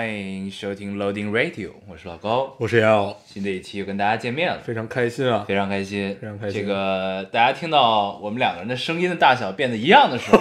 [0.00, 2.54] 欢迎收听 Loading Radio，我是老高。
[2.56, 5.44] 我是姚，新的一期又跟大家见面了，非常开心啊！
[5.46, 10.40] 非常开心，非常开心这个大家听到我们两个人的声音的大小变得一样的时候，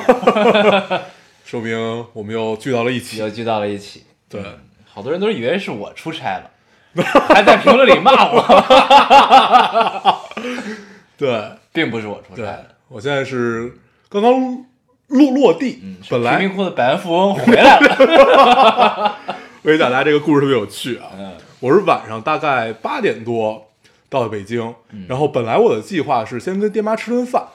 [1.44, 3.18] 说明我们又聚到了一起。
[3.18, 4.06] 又聚到了一起。
[4.30, 4.42] 对，
[4.86, 6.50] 好多人都以为是我出差了，
[7.28, 10.26] 还在评论里骂我，
[11.20, 13.74] 对，并不是我出差的。，我现在是
[14.08, 14.64] 刚刚
[15.08, 19.18] 落落地，嗯，本来贫民窟的百万富翁回来了。
[19.62, 21.12] 我给大家这个故事特别有趣啊。
[21.18, 23.70] 嗯我是晚上大概八点多
[24.10, 27.46] 到的北京，嗯然后本来我的计划是先跟爹妈吃顿饭，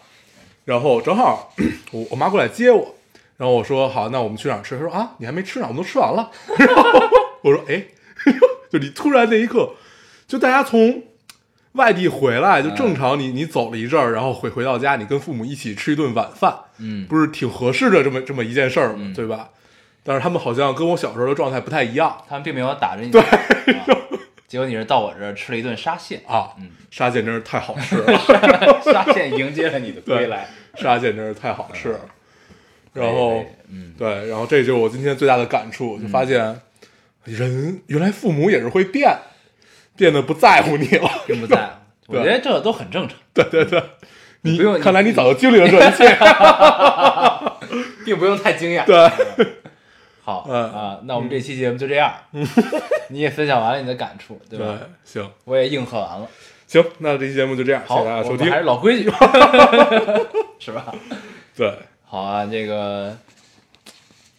[0.66, 1.54] 然后正好
[1.90, 2.94] 我我妈过来接我，
[3.38, 4.76] 然后我说好，那我们去哪儿吃？
[4.76, 6.30] 她说啊，你还没吃呢，我们都吃完了。
[6.58, 7.00] 然后
[7.40, 7.82] 我说哎，
[8.70, 9.70] 就你突然那一刻，
[10.28, 11.02] 就大家从
[11.72, 19.10] 外地回来，就正常你你走了一阵儿，然后回回到家，你跟父母一起吃一顿晚饭，嗯，不是挺合适的这么这么一件事儿吗？
[19.16, 19.48] 对吧？
[20.04, 23.10] 但是他们好像跟我小时候的状态不太一样他们并没有打着你。
[23.10, 23.20] 对、
[24.46, 28.18] 结果你是到我这儿吃了一顿沙县，啊，嗯沙县真是太好吃了，
[28.84, 30.46] 沙县迎接了你的归来。
[30.76, 32.00] 沙县真是太好吃了。
[32.92, 36.60] 然后，嗯，对，然后这就是我今天最大的感触，就发现
[37.24, 39.16] 人原来父母也是会变，
[39.96, 41.10] 变得不在乎你了。
[41.26, 41.72] 并不在乎。
[42.14, 43.82] 我觉得这都很正常，对对对，
[44.42, 46.16] 你不用看来你早就经历了这一切。
[48.04, 48.84] 并不用太惊讶。
[48.84, 49.46] 对，
[50.24, 52.14] 好、嗯啊，那我们这期节目就这样。
[53.10, 54.64] 你也分享完了你的感触，对吧？
[54.64, 56.26] 对，行我也应和完了。
[56.66, 58.58] 行，那这期节目就这样，谢好，谢大家收听我们还。
[58.58, 59.10] 是老规矩，
[60.58, 60.94] 是吧？
[61.54, 61.70] 对，
[62.04, 63.14] 好啊，这个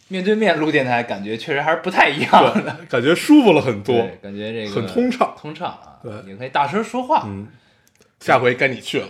[0.08, 2.76] 面对面录电台，感觉确实还是不太一样的。
[2.90, 3.96] 感觉舒服了很多。
[3.96, 6.00] 对，感觉这个很通畅通畅啊。
[6.02, 7.22] 对也可以大声说话。
[7.28, 7.48] 嗯，
[8.20, 9.08] 下回该你去了，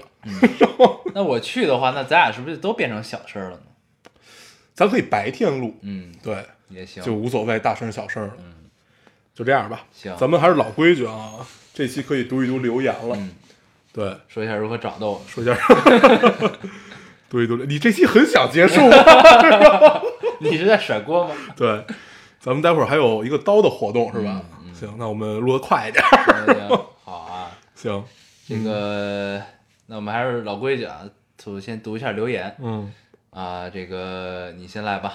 [1.13, 3.61] 那我去的话，那咱俩是不是都变成小声了呢？
[4.73, 7.01] 咱可以白天录，嗯，对，也行。
[7.03, 8.29] 就无所谓，大声小声。
[8.37, 8.53] 嗯，
[9.33, 9.85] 就这样吧。
[9.91, 11.31] 行咱们还是老规矩啊，
[11.73, 13.15] 这期可以读一读留言了。
[13.17, 13.31] 嗯
[13.93, 15.21] 对，说一下如何找到我。
[15.25, 15.55] 说一下，
[17.29, 17.55] 读一读。
[17.63, 18.97] 你这期很想结束吗？
[20.41, 21.33] 你是在甩锅吗？
[21.55, 21.85] 对，
[22.37, 24.41] 咱们待会儿还有一个刀的活动是吧？
[24.65, 26.03] 嗯行，那我们录的快一点。
[26.45, 27.51] 行行， 好啊。
[27.73, 28.03] 行，
[28.45, 29.41] 这个，
[29.85, 30.99] 那我们还是老规矩啊，
[31.37, 32.91] 就先读一下留言嗯，
[33.29, 33.69] 啊。
[33.69, 35.13] 这个你先来吧。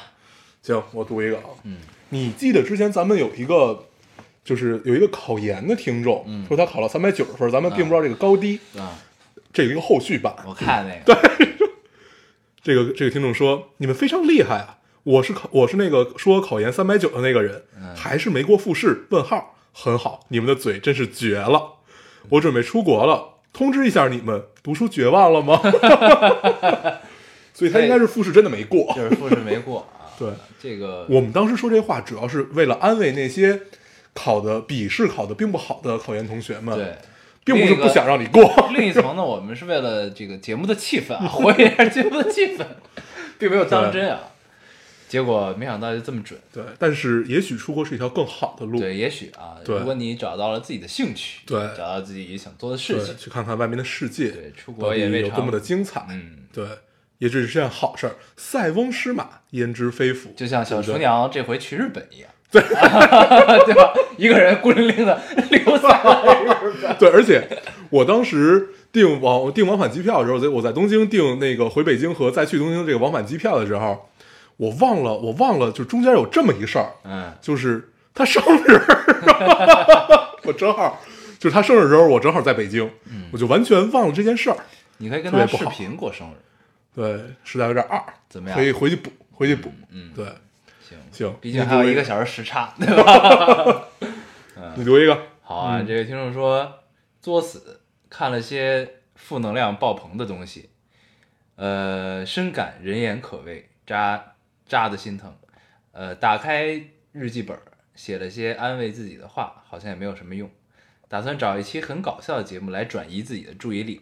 [0.73, 1.45] 行，我读一个啊。
[1.65, 1.79] 嗯，
[2.11, 3.87] 你记得之前咱们有一个，
[4.45, 8.99] 就是有一个考研的听众，嗯说他考了三百九十分，咱们并不知道这个高低，啊，
[9.53, 10.35] 这有一个后续版。
[10.47, 11.15] 我看那个。
[11.15, 11.49] 对
[12.63, 14.77] 这个这个听众说，你们非常厉害啊！
[15.03, 19.07] 我是考我是那个说考研三百九的那个人，嗯还是没过复试？
[19.09, 21.77] 问号，很好，你们的嘴真是绝了！
[22.29, 25.59] 我准备出国了，通知一下你们，读书绝望了吗？
[27.55, 28.93] 所以他应该是复试真的没过。
[28.97, 30.00] 就是复试没过啊。
[30.21, 33.59] 对，这个我们当时说这话，主要是为了安慰那些
[34.13, 36.99] 考的笔试考的并不好的考研同学们，对，
[37.43, 38.69] 并不是不想让你过。
[38.75, 42.67] 另一层呢，我们是为了这个节目的气氛啊， 活跃一下节目的气氛，
[43.39, 44.21] 并没有当真啊。
[45.09, 46.39] 结果没想到就这么准。
[46.53, 48.79] 对，但是也许出国是一条更好的路。
[48.79, 56.07] 对，也许啊，如果你找到了自己的兴趣，对找到自己想做的事，情，去看看外面的世界，对出国也未尝有多么的精彩。
[56.11, 56.65] 嗯，对，
[57.21, 58.17] 也只是件好事儿。
[58.37, 60.33] 塞翁失马，焉知非福。
[60.37, 62.61] 就像小厨娘这回去日本一样，对
[63.65, 63.95] 对吧？
[64.17, 65.21] 一个人孤零零的
[65.51, 66.97] 留在了日本。
[66.99, 67.47] 对，而且
[67.91, 74.09] 我当时订往订往返机票的时候，在我在东京订那个回北京和再去东京这个往返机票的时候，
[74.57, 78.81] 我忘了，我忘了，就中间有这么一事儿，嗯，就是他生日，
[80.45, 81.01] 我正好
[81.39, 82.91] 就是他生日的时候，我正好在北京，
[83.33, 84.57] 我就完全忘了这件事儿。
[84.99, 86.33] 你可以跟他视频过生日，
[86.95, 89.73] 对，实在有点二，怎么样可以回去补，回去补。
[89.91, 90.25] 嗯，对，
[90.81, 93.89] 行行毕竟还有一个小时时差， 对吧？
[94.77, 95.27] 你读一个。
[95.43, 96.81] 好啊，嗯这个听众说
[97.21, 100.71] 作死，看了些负能量爆棚的东西，
[101.57, 104.35] 呃，深感人言可畏，扎
[104.67, 105.35] 扎的心疼。
[105.93, 106.81] 呃，打开
[107.13, 107.63] 日记本儿，
[107.95, 110.51] 写了些安慰自己的话，好像也没有什么用。
[111.09, 114.01] 打算找一期很搞笑的节目来转移自己的注意力。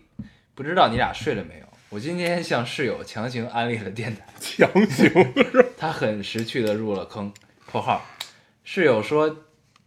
[0.55, 1.68] 不知道你俩睡了没有？
[1.91, 5.11] 我今天向室友强行安利了电台， 强行
[5.79, 7.33] 他很识趣的入了坑。
[7.71, 8.05] （括号
[8.63, 9.39] 室友说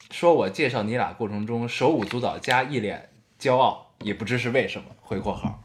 [0.10, 3.10] 说我介绍你俩过程中手舞足蹈加一脸
[3.40, 4.86] 骄傲，也不知是为什么。
[5.00, 5.62] 回括号，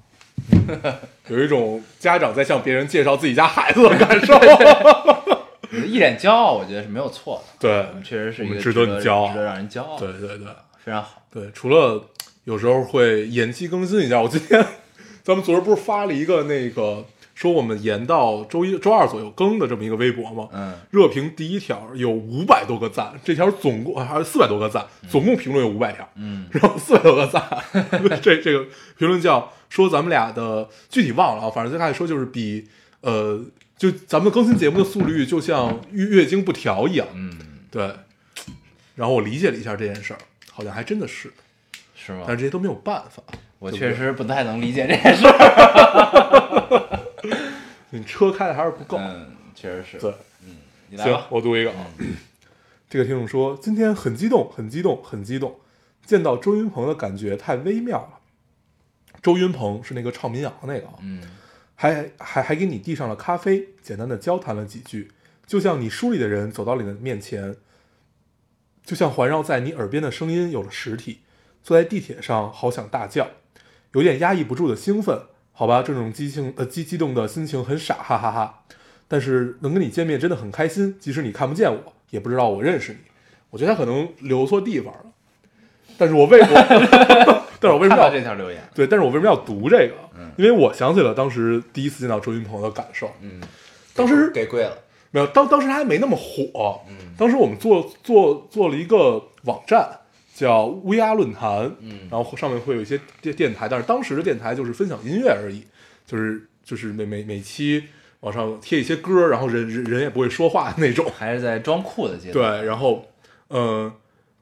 [1.28, 4.34] 有一种家长在向别人介绍自己家孩子的感受。
[5.86, 7.54] 一脸骄傲，我觉得是没有错的。
[7.58, 9.98] 对确实是一个值得你骄傲值得让人骄傲。
[9.98, 10.46] 对对对
[10.84, 11.22] 非常好。
[11.30, 12.10] 对，除了
[12.44, 14.64] 有时候会延期更新一下，我今天
[15.26, 20.48] 咱们昨儿不是发了一个那个说我们延到周一、周二左右更的这么一个微博吗？
[20.52, 27.42] 嗯，热评第一条有五百多个赞，这条总共还是四百多个赞，总共评论有五百条，嗯，然后四百多个赞，
[28.22, 28.64] 这这个
[28.96, 32.64] 评论叫说咱们俩的具体忘了啊，反正最开始说就是比
[33.00, 33.44] 呃，
[33.76, 37.36] 就咱们更新节目的速率就像月月经不调一样，嗯，
[37.68, 37.90] 对。
[38.94, 40.20] 然后我理解了一下这件事儿，
[40.52, 41.32] 好像还真的是，
[41.96, 42.36] 是吗但？
[42.36, 43.20] 是这些都没有办法。
[43.58, 47.00] 我确实不太能理解这件事儿。
[47.90, 48.98] 你车开的还是不够。
[48.98, 49.98] 嗯，确实是。
[49.98, 50.56] 对，行
[50.90, 51.26] 你来吧，。
[51.30, 51.86] 我读一个啊。
[52.88, 55.58] 这个听众说，今天很激动，很激动，很激动，
[56.04, 58.20] 见到周云鹏的感觉太微妙了。
[59.22, 61.22] 周云鹏是那个唱民谣那个啊，嗯
[61.74, 65.10] 还还还给你递上了咖啡，简单的交谈了几句，
[65.46, 67.56] 就像你书里的人走到你的面前，
[68.84, 71.22] 就像环绕在你耳边的声音有了实体。
[71.62, 73.28] 坐在地铁上，好想大叫，
[73.92, 75.20] 有点压抑不住的兴奋。
[75.52, 78.62] 好吧，这种激情呃激激动的心情很傻，哈哈哈
[79.08, 82.98] 但是能跟你见面真的很开心，即使你看不见我，也不知道我认识你。
[83.50, 85.06] 我觉得他可能留错地方了，
[85.96, 86.46] 但是我为我，
[87.58, 88.62] 但是我为什么要这条留言？
[88.74, 88.86] 对？
[88.86, 89.94] 但是我为什么要读这个？
[90.18, 93.10] 嗯因为我想起了当时第一次见到周云鹏的感受。
[93.22, 93.40] 嗯，
[93.94, 94.76] 当时给跪了。
[95.10, 96.82] 没有，当当时他还没那么火。
[96.90, 99.88] 嗯当时我们做做做了一个网站，
[100.36, 101.74] 叫乌鸦论坛。
[101.80, 105.62] 嗯然后上面会有一些电电台，但是当时的电台就是分享音乐而已，
[106.04, 107.84] 就是就是每每每期
[108.20, 111.10] 往上贴一些歌，然后人人人也不会说话的那种。
[111.16, 112.60] 还是在装酷的阶段。
[112.60, 113.06] 对，然后
[113.48, 113.92] 呃，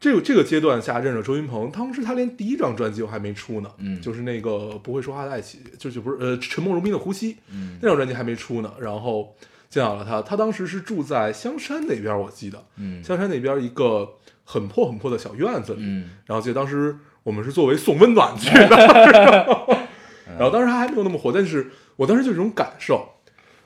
[0.01, 9.35] 这个这个阶段下认识了周云鹏，当时他连第一张专辑都还没出呢，嗯就是那个不会说话的爱情，就就不是呃沉默如冰的呼吸，嗯那张专辑还没出呢，然后
[9.71, 14.09] 见到了他，他当时是住在香山那边，我记得，嗯香山那边一个
[14.45, 16.11] 很破很破的小院子里，嗯。
[16.27, 19.77] 然后记得当时我们是作为送温暖去的，然 后
[20.39, 23.15] 然后当时他还没有那么火，但是我当时就有这种感受，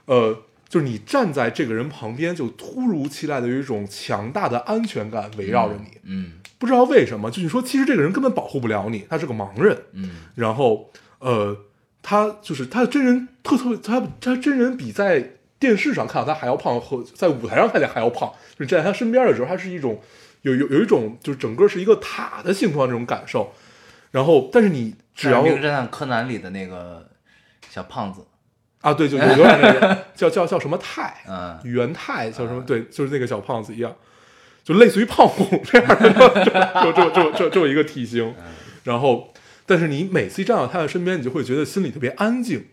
[0.07, 10.11] 呃，就是你站在这个人旁边，就突如其来的有一种强大的安全感围绕着你，嗯不知道为什么，就你说其实这个人根本保护不了你，他是个盲人，嗯。
[10.35, 10.91] 然后
[11.21, 11.57] 呃，
[12.03, 18.33] 他就是他的真人特特他他真人比在电视上看到他还要胖，和在舞台上看见还要胖。
[18.57, 20.01] 就是站在他身边的时候，他是一种
[20.43, 23.53] 有有有一种就是整个是一个塔的形状这种感受。
[24.11, 27.07] 然后，但是你只要像名侦探柯南里的那个
[27.69, 28.23] 小胖子，
[28.81, 32.63] 啊，对，就有有点那个 叫叫叫什么泰，嗯元泰叫什么？
[32.63, 33.95] 对，就是那个小胖子一样，
[34.65, 38.35] 就类似于胖虎这样的，就就就就就一个体型。
[38.85, 39.35] 然后，
[39.67, 42.65] 但是你每次一站到他的身边，你就会觉得心里特别安静，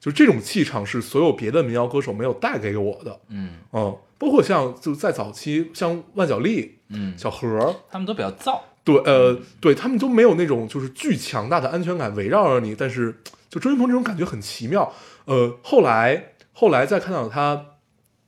[0.00, 3.20] 就这种气场是所有别的民谣歌手没有带给我的。
[3.28, 8.60] 嗯嗯，包括像就在早期，像万晓利、嗯，小何，他们都比较燥。
[8.84, 13.14] 对，呃，对他们都没有那种就是巨强大的安全感围绕着你，但是
[13.50, 14.92] 就周云鹏这种感觉很奇妙。
[15.26, 17.66] 呃，后来后来再看到他，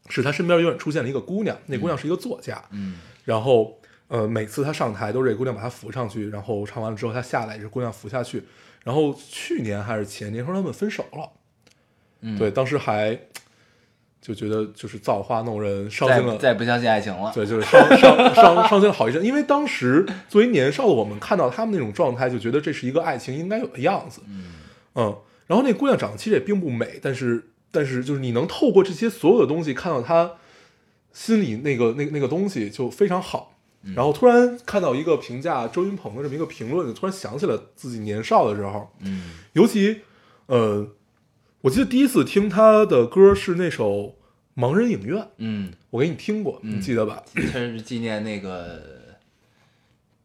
[0.09, 2.99] 是他身边永远出现了一个姑娘，那姑娘是一个作家，嗯。
[3.25, 3.79] 然后
[4.09, 8.43] 呃，每次他上台都是这姑娘把他扶上去，然后唱完了之后他下来也是姑娘扶下去。
[8.83, 11.31] 然后去年还是前年说他们分手了，
[12.23, 13.19] 嗯，对，，当时还
[14.21, 17.33] 就觉得就是造化弄人，伤心了，再不相信爱情了。
[17.35, 24.21] 对，就是伤伤伤伤心了好一阵，因为当时作为年少的我们看到他们那种状态，就觉得这是一个爱情应该有的样子，
[24.95, 25.17] 嗯。
[25.47, 30.33] 然后那姑娘长得其实也并不美，但是但是就是你能透过这些所有的东西看到她
[31.13, 33.57] 心里那个那个那个东西就非常好。
[33.97, 39.33] 然后突然看到一个评价周云鹏的这么一个评论，就突然想起了自己年少的时候，嗯。
[39.55, 40.03] 尤其
[40.47, 40.87] 呃，
[41.63, 43.91] 我记得第一次听他的歌是那首
[44.57, 47.23] 《盲人影院》，嗯，我给你听过，你嗯记得吧？
[47.35, 48.83] 这是纪念那个，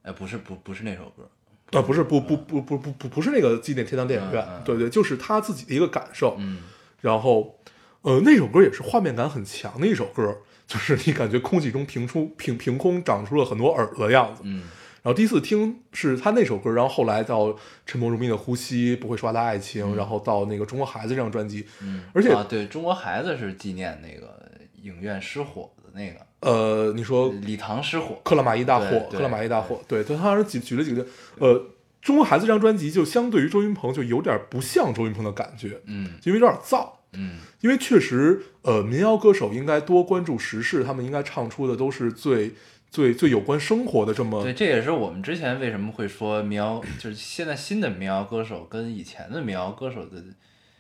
[0.04, 1.30] 哎，不是不不是那首歌。
[1.78, 6.36] 啊，不是，不不不不不不不是那个纪念天堂电影院，嗯嗯对对，就是他自己的一个感受。
[6.40, 6.60] 嗯
[7.02, 7.60] 然后，
[8.02, 14.42] 呃，那首歌也是画面感很强的一首歌，就是你感觉空气中凭出凭凭空长出了很多耳朵的样子。
[14.46, 14.64] 嗯
[15.06, 17.46] 然后第一次听是他那首歌，然后后来到
[17.86, 24.42] 《沉默如冰的呼吸》，不会说话的爱情，然后到那个《中国孩子》这张专辑，嗯，而且啊，对中国孩子是纪念那个
[24.82, 28.20] 影院失火的那个呃，你说礼堂失火。
[28.24, 31.06] 克拉玛依大火克拉玛依大火，对，他当时举举了几个，
[31.38, 31.68] 呃，
[32.02, 36.90] 中国孩子这张专辑就相对于周云鹏就有点不像周云鹏的感觉，嗯因为有点燥。
[37.18, 42.54] 嗯因为确实，呃，民谣歌手应该多关注时事，他们应该唱出的都是最
[42.96, 50.24] 最最有关生活的这么对，这也是我们之前为什么会说民谣，就是现在新的民谣歌手跟以前的民谣歌手的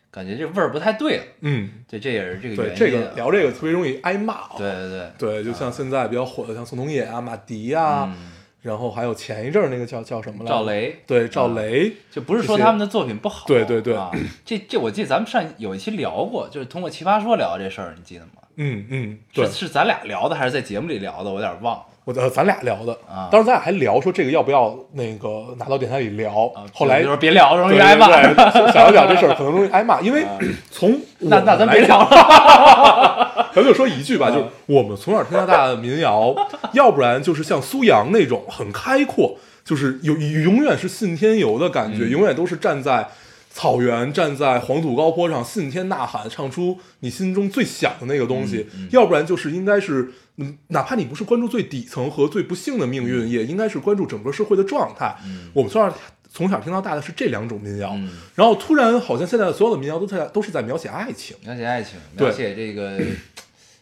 [0.09, 1.23] 感觉这味儿不太对了。
[1.41, 2.77] 嗯，对这也是这个，原因。
[2.77, 4.51] 这个聊这个特别容易挨骂啊。
[4.57, 8.31] 对对对，对，就像现在比较火的，像宋冬野啊、马迪啊，嗯
[8.61, 10.49] 然后还有前一阵儿那个叫叫什么来着？
[10.49, 14.09] 赵，雷对，赵雷，就不是说他们的作品不好，对对对啊，
[14.45, 18.41] 这这我记得咱们上有一期聊过，就是通过奇葩说聊这事儿，你记得吗？
[18.55, 21.29] 嗯嗯，对是，是咱俩聊的还是在节目里聊的？
[21.29, 21.85] 我有点忘了。
[22.05, 28.07] 我呃咱俩聊的啊当时咱俩还聊说这个要不要那个拿到电台里聊，啊，后来就说别聊，容易对挨骂。
[28.07, 30.23] 对对 想要讲这事儿可能容易挨骂，因为
[30.71, 31.97] 从那那咱别聊。
[31.97, 33.49] 聊了。
[33.55, 36.35] 咱就说一句吧，嗯就是我们从小听到大的民谣，
[36.73, 43.07] 要不然就是像苏阳那种很开阔，就是有永远是信天游的感觉，嗯永远都是站在
[43.55, 48.67] 草原、站在黄土高坡上信天呐喊，唱出你心中最想的那个东西。
[48.75, 55.15] 嗯嗯要不然就是应该是，嗯，哪怕你不是关注最底层和最不幸的命运，也应该是关注整个社会的状态。
[55.25, 55.97] 嗯我们从小
[56.29, 61.37] 从小听到大的是这两种民谣，嗯然后突然好像现在所有的民谣都在都是在描写爱情。
[61.45, 62.99] 描写爱情，描写这个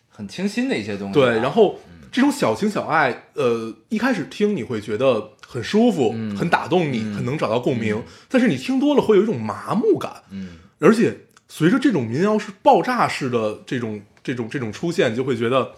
[0.07, 1.25] 很清新的一些东西啊。
[1.25, 1.79] 对，然后
[2.11, 6.35] 这种小情小爱，呃，一开始听你会觉得很舒服，嗯。
[6.35, 7.13] 很打动你，嗯。
[7.13, 8.03] 很能找到共鸣。
[8.27, 10.57] 但是你听多了会有一种麻木感，嗯。
[10.79, 11.15] 而且
[11.47, 15.71] 随着这种民谣是爆炸式的这种这种这种出现，你就会觉得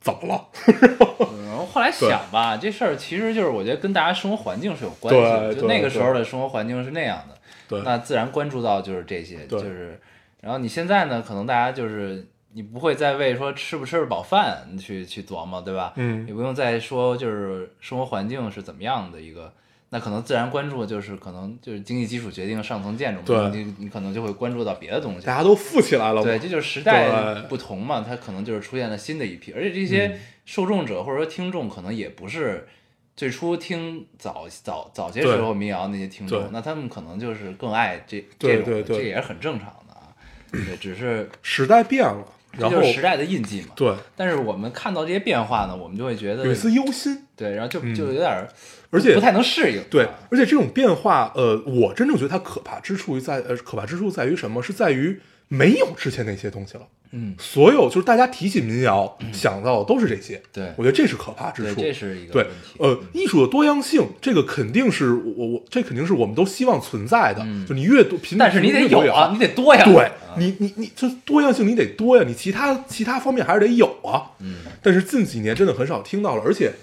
[0.00, 0.46] 怎么了？
[1.44, 7.36] 然后后来想吧，这事儿其实就是我觉得跟大家生活环境是有关系的，就那个时候的生活环境是那样的，
[7.68, 10.00] 对，那自然关注到就是这些，就是，
[10.40, 15.92] 然后你现在呢，可能大家就是你不会再为说吃不吃得饱饭去去琢磨，对吧？
[15.96, 16.26] 嗯。
[16.26, 19.52] 也不用再说就是生活环境是怎么样的一个，
[19.90, 25.26] 那可能自然关注的就是可能就是经济基础决定上层建筑你你可能就会关注到别的东西。
[25.26, 25.36] 大。
[25.36, 30.20] 家都富起来了嘛，对，这就是时代不同嘛，它可能就是出现了新的一批，而且这些嗯。
[30.48, 32.66] 受众者或者说听众可能也不是
[33.14, 40.08] 最初听早早早些时候民谣那些听众，那他们可能就是更爱这这种这也是很正常的啊。
[40.50, 43.68] 对，只是时代变了，这然后就是时代的印记嘛。
[43.76, 48.48] 对但是我们看到这些变化呢，我们就会觉得有一丝忧心，对，然后就嗯就有点儿
[48.90, 49.82] 而且不太能适应。
[49.90, 54.62] 对啊，而且这种变化，呃，我真正觉得它可怕之处在，呃，可怕之处在于什么？
[54.62, 56.82] 是在于没有之前那些东西了。
[57.10, 60.38] 嗯，所有就是大家提起民谣，想到的都是这些。
[60.52, 61.80] 对我觉得这是可怕之对，处。
[61.80, 62.46] 这是一个对。
[62.76, 67.42] 呃，艺术的多样性，这个肯定是我我这肯定是我们都希望存在的。
[67.44, 69.82] 嗯就你越多，频但是你得有啊，你得多呀。
[69.86, 74.32] 对啊你，你你这多样性你得多呀，你其他其他方面还是得有啊。
[74.40, 76.74] 嗯，但是近几年真的很少听到了，而且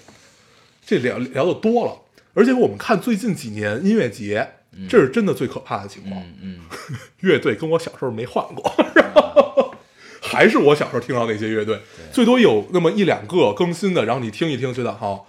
[0.84, 1.98] 这聊聊的多了，
[2.34, 4.54] 而且我们看最近几年音乐节，
[4.88, 6.20] 这是真的最可怕的情况。
[6.42, 6.58] 嗯嗯，
[7.20, 9.74] 乐队跟我小时候没换过， 然后
[10.20, 11.80] 还是我小时候听到那些乐队，
[12.12, 15.26] 最多有那么一两个更新的，然后你听一听，觉得好，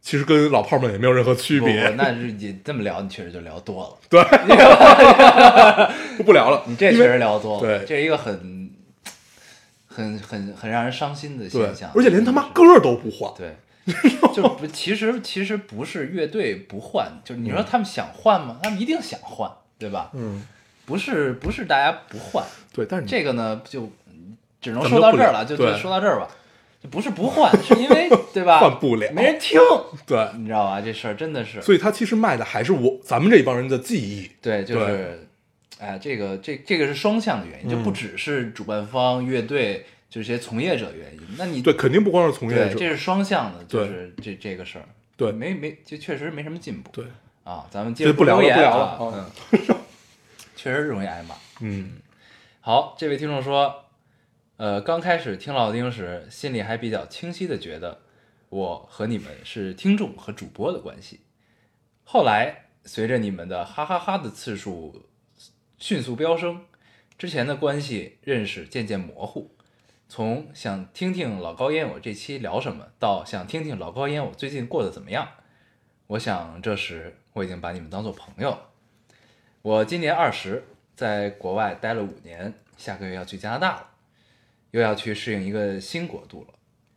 [0.00, 1.88] 其实跟老炮们也没有任何区别。
[1.96, 3.96] 那是你这么聊，你确实就聊多了。
[4.08, 4.22] 对，
[6.24, 7.86] 不聊了，你这确实聊多了，对。
[7.86, 8.70] 这是一个很
[9.86, 13.32] 很很很让人伤心的现象，，而且连他妈歌都不换。
[13.38, 13.56] 对，
[14.34, 18.58] 就不其实其实不是乐队不换，就是你说他们想换吗？
[18.62, 20.10] 他们一定想换，对吧？
[20.14, 20.44] 嗯，
[20.86, 23.90] 不是不是大家不换，对，但是这个呢就
[24.60, 26.28] 只能说到这儿了，就就说到这儿吧。
[26.82, 28.58] 就不是不换，是因为 对吧？
[28.58, 29.60] 换不了没人听，
[30.04, 30.80] 对，你知道吧？
[30.80, 34.28] 这事儿真的是，所以他其实卖的还是我咱们这帮人的记忆。
[34.40, 35.28] 对，就是，
[35.78, 41.20] 哎，这个这这个是双向的原因，就不嗯只是主办方、乐队这些从业者原因。
[41.38, 42.78] 那你对，肯定不光是从业对，者。
[42.78, 44.84] 这是双向的，就是这这个事儿，
[45.16, 46.90] 对没没就确实没什么进步。
[46.92, 47.06] 对，
[47.44, 49.76] 啊，咱们接着不聊了不聊了嗯，
[50.54, 51.34] 确实容易挨骂。
[51.60, 51.92] 嗯
[52.60, 53.86] 好，这位听众说，
[54.58, 58.02] 呃，刚开始听老丁时，心里还比较清晰的觉得
[58.50, 61.20] 我和你们是听众和主播的关系。
[62.04, 65.06] 后来随着你们的哈哈哈的次数
[65.78, 66.60] 迅速飙升，
[67.16, 69.50] 之前的关系认识渐渐模糊。
[70.14, 75.26] 从想听听老高烟我这期聊什么，到想听听老高烟我最近过得怎么样，
[76.06, 78.68] 我想这时我已经把你们当做朋友了。
[79.62, 80.64] 我今年二十，
[80.94, 83.90] 在国外待了五年，下个月要去加拿大了，
[84.72, 86.52] 又要去适应一个新国度了。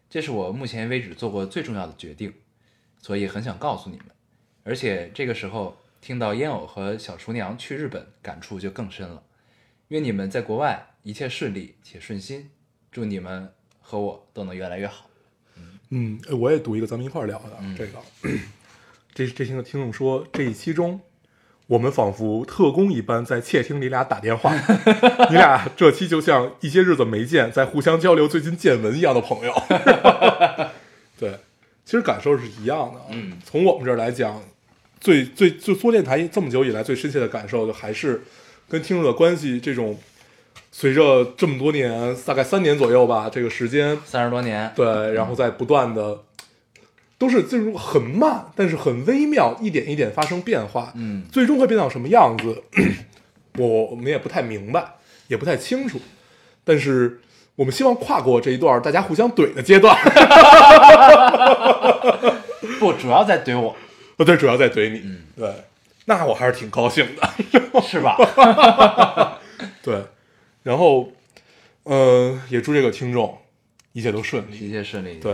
[0.10, 2.34] 这是我目前为止做过最重要的决定，
[2.98, 4.08] 所以很想告诉你们。
[4.66, 9.24] 而且这个时候听到烟偶和小厨娘去日本，感触就更深了。
[9.88, 12.52] 愿你们在国外一切顺利且顺心，
[12.96, 13.50] 祝你们
[13.82, 15.06] 和我都能越来越好。
[15.90, 17.92] 嗯，哎我也读一个，咱们一块儿聊的、嗯这个。
[19.14, 21.02] 这这听听众说，这一期中，
[21.68, 24.56] 我们仿佛特工一般在窃听你俩打电话，
[25.30, 29.54] 你俩这期就像一些日子没见，在互相交流最近见闻一样的朋友。
[31.20, 31.38] 对，
[31.84, 33.02] 其实感受是一样的。
[33.10, 34.42] 嗯，从我们这儿来讲，
[35.02, 38.24] 最最就做电台这么久以来最深切的感受，就还是
[38.70, 40.00] 跟听众的关系这种，
[40.78, 46.20] 随着这么多年，大概三年左右吧，这个时间，三十多年，对，然后在不断的，
[47.18, 51.24] 都是进入很慢，但是很微妙，一点一点发生变化，嗯。
[51.32, 52.62] 最终会变到什么样子，
[53.58, 54.96] 我 我们也不太明白，
[55.30, 55.98] 也不太清楚，
[56.66, 57.22] 但是
[57.56, 59.98] 我们希望跨过这一段大家互相怼的阶段，
[62.82, 63.74] 不，主要在怼我，
[64.18, 65.50] 不，对，主要在怼你，嗯对，
[66.04, 67.26] 那我还是挺高兴的，
[67.82, 68.18] 是吧？
[69.82, 70.02] 对，
[70.66, 71.12] 然后，
[71.84, 73.38] 呃，也祝这个听众
[73.94, 74.58] 一切都顺利。
[74.58, 75.34] 一切顺利，对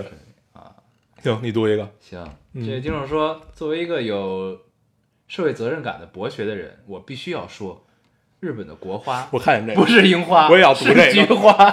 [0.52, 0.76] 啊。
[1.24, 2.22] 行，你读一个，行，
[2.54, 4.60] 嗯这位听众说，作为一个有
[5.30, 7.86] 社会责任感的博学的人，我必须要说，
[8.42, 11.72] 日本的国花我看见这个，不是樱花，我也要读这个菊花。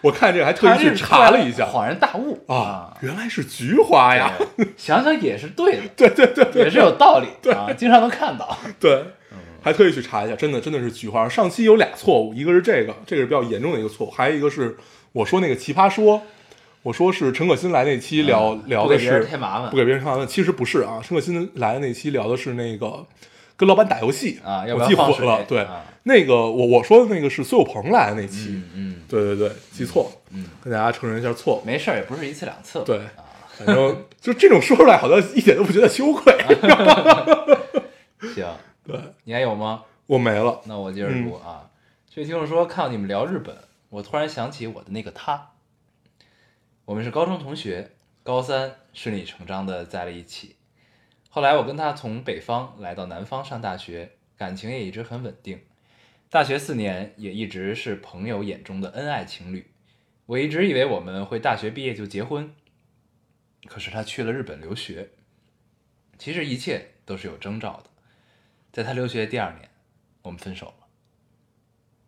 [0.00, 4.32] 我看这个还特意去查了一下恍然大悟啊，原来是菊花呀！
[4.76, 8.58] 想想也是对的， 对对对对也是有道理啊，经常能看到。
[8.80, 9.12] 对，嗯
[9.60, 11.28] 还特意去查一下，真的真的是菊花。
[11.28, 14.76] 上期有俩错误，一个是这个，这个是比较严重的一个错误，还有一个是
[15.12, 16.22] 我说那个奇葩说，
[16.82, 23.04] 我说是陈可辛来那期聊、聊的嗯不给别人是添麻烦不给别人添麻烦，其实不是啊，陈可辛来的那期聊的是那个
[23.56, 31.62] 跟老板打游戏啊要不我记混了，对，啊那个我我说的那个是苏有朋来的那期，嗯嗯，对对对，记错了，嗯，跟大家承认一下错误。
[31.66, 32.82] 没事儿，也不是一次两次。
[32.86, 36.34] 对啊，反正就这种说出来，好像一点都不觉得羞愧。
[38.34, 38.46] 行，
[38.88, 39.84] 对你还有吗？
[40.06, 41.70] 我没了，那我接着读啊。
[42.08, 43.54] 这位听众说，看到你们聊日本，
[43.90, 45.50] 我突然想起我的那个他。
[46.86, 47.90] 我们是高中同学，
[48.22, 50.56] 高三顺理成章的在了一起。
[51.28, 55.60] 后来我跟他从北方来到南方上大学，感情也一直很稳定。
[56.30, 59.70] 大学四年也一直是朋友眼中的恩爱情侣。
[60.24, 62.54] 我一直以为我们会大学毕业就结婚，
[63.66, 65.10] 可是他去了日本留学。
[66.16, 67.90] 其实一切都是有征兆的。
[68.78, 69.68] 在他留学第二年，
[70.22, 70.86] 我们分手了。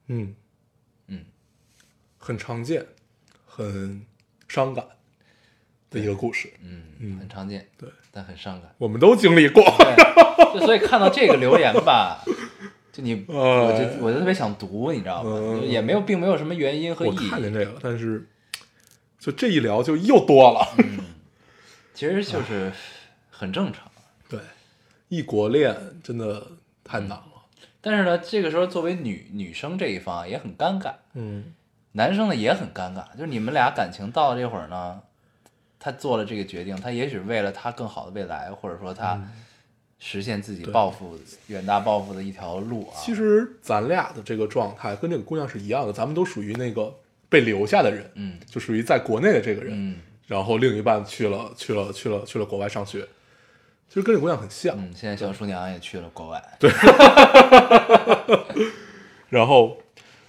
[0.06, 0.37] 嗯
[1.09, 1.24] 嗯，
[2.16, 2.87] 很常见，
[3.44, 4.06] 很
[4.46, 4.87] 伤感
[5.90, 8.72] 的一个故事，嗯，嗯很常见，对，但很伤感。
[8.78, 9.64] 我们都经历过。
[9.78, 12.22] 对，就所以看到这个留言吧，
[12.92, 15.59] 就你， 哎我就我就特别想读，你知道吗？
[15.64, 18.28] 也没有，并没有什么原因和意我看见义，这个了，但是
[19.18, 20.64] 就这一聊就又多了。
[21.94, 22.72] 其实就是
[23.28, 23.90] 很正常。
[24.28, 24.38] 对，
[25.10, 26.42] 异国恋真的
[26.82, 27.24] 太难了。
[27.82, 31.52] 但是呢，这个时候作为女女生这一方也很尴尬，嗯
[31.92, 35.02] 男生呢也很尴尬，就是你们俩感情到了这会儿呢，
[35.78, 39.20] 他做了这个决定，他也许为了他更好的未来，或者说他
[39.98, 41.18] 实现自己抱负、
[41.48, 42.96] 远大抱负的一条路啊。
[42.96, 46.94] 其实咱俩的这个状态跟这个姑娘是一样的，咱们都属于那个
[47.28, 49.74] 被留下的人，嗯就属于在国内的这个人。
[49.74, 53.04] 嗯然后另一半去了去了去了去了国外上学，
[53.90, 54.76] 其实跟这姑娘很像。
[54.79, 56.70] 嗯，现在小叔娘也去了国外，对。
[59.29, 59.79] 然后，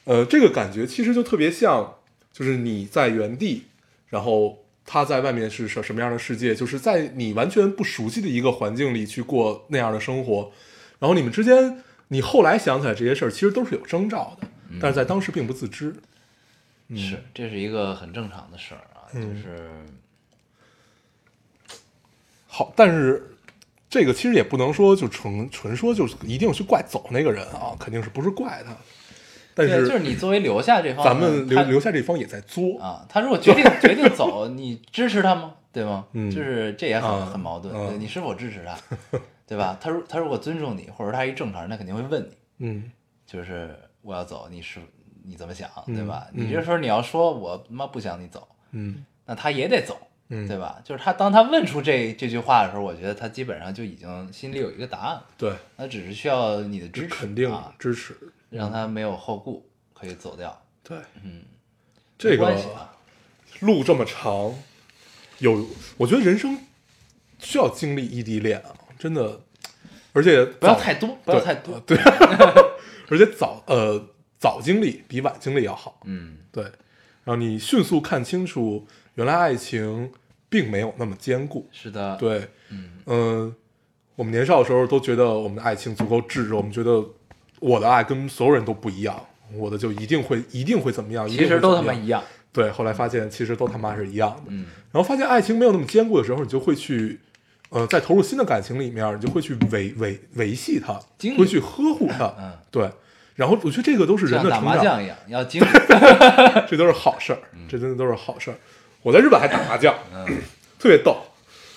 [0.06, 1.97] 呃，这个感觉其实就特别像，
[2.34, 3.67] 就是你在原地，
[4.10, 10.52] 然后他在外面是什什么样的世界，就是在你完全不熟悉的一个环境里去过那样的生活，
[10.97, 14.47] 然后你们之间，你后来想起来这些事儿，其实都是有征兆的，
[14.82, 15.95] 但是在当时并不自知。
[16.88, 19.69] 嗯是，这是一个很正常的事儿啊，就是
[22.47, 23.30] 好，但是
[23.91, 28.73] 这个其实也不能说就纯纯说就是一定去怪走那个人啊，肯定是不是怪他，
[29.54, 35.56] 但对，是就是你作为留下这方，咱们留他留下这方也在作，啊，他如果决定决定走，你支持他吗？
[35.73, 36.06] 对吗？
[36.13, 36.32] 嗯。
[36.32, 38.77] 就是这也很啊很矛盾，你是否支持他，
[39.45, 39.77] 对吧？
[39.82, 42.91] 他如他如果尊重你，或者他一正常人，他肯定会问你，嗯。
[43.27, 44.80] 就是我要走，你是
[45.25, 46.27] 你怎么想，嗯对吧？
[46.32, 46.45] 嗯。
[46.47, 49.06] 你这时候你要说我妈不想你走，嗯。
[49.25, 49.97] 那他也得走，
[50.33, 50.81] 嗯，对吧？
[50.83, 58.15] 就是他当他问出这这句话的时候，我觉得他基本上就已经心里有一个答案了，对，他只是需要你的支持，肯定啊，支持，
[58.49, 60.61] 让他没有后顾，可以走掉。
[60.83, 61.43] 对，嗯，
[62.17, 62.55] 这个
[63.59, 64.55] 路这么长，
[65.39, 65.67] 有
[65.97, 66.57] 我觉得人生
[67.39, 69.41] 需要经历异地恋啊，真的，
[70.13, 71.77] 而且不要太多，不要太多。
[71.81, 71.97] 对，
[73.11, 74.07] 而且早呃
[74.39, 80.11] 早经历比晚经历要好，嗯，对，然后你迅速看清楚，原来爱情
[80.51, 82.89] 并没有那么坚固，是的，，对，嗯。
[83.05, 83.55] 嗯，
[84.17, 87.01] 我们年少的时候都觉得我们的爱情足够炙热，我们觉得
[87.61, 89.17] 我的爱跟所有人都不一样，
[89.55, 92.21] 我的就一定会一定会怎么样，其实都他妈一样。
[92.51, 94.65] 对，后来发现其实都他妈是一样的，嗯。
[94.91, 97.17] 然后发现爱情没有那么坚固的时候，你就会去，
[97.69, 102.91] 呃，在投入新的感情里面，你就会去维维维系它经，会去呵护它，嗯，对。
[103.35, 105.65] 然后我觉得这个都是人打的成长，麻将一样，要经历。
[106.69, 108.57] 这都是好事儿，这真的都是好事儿。
[109.03, 110.25] 我在日本还打麻将，嗯
[110.79, 111.17] 特别逗。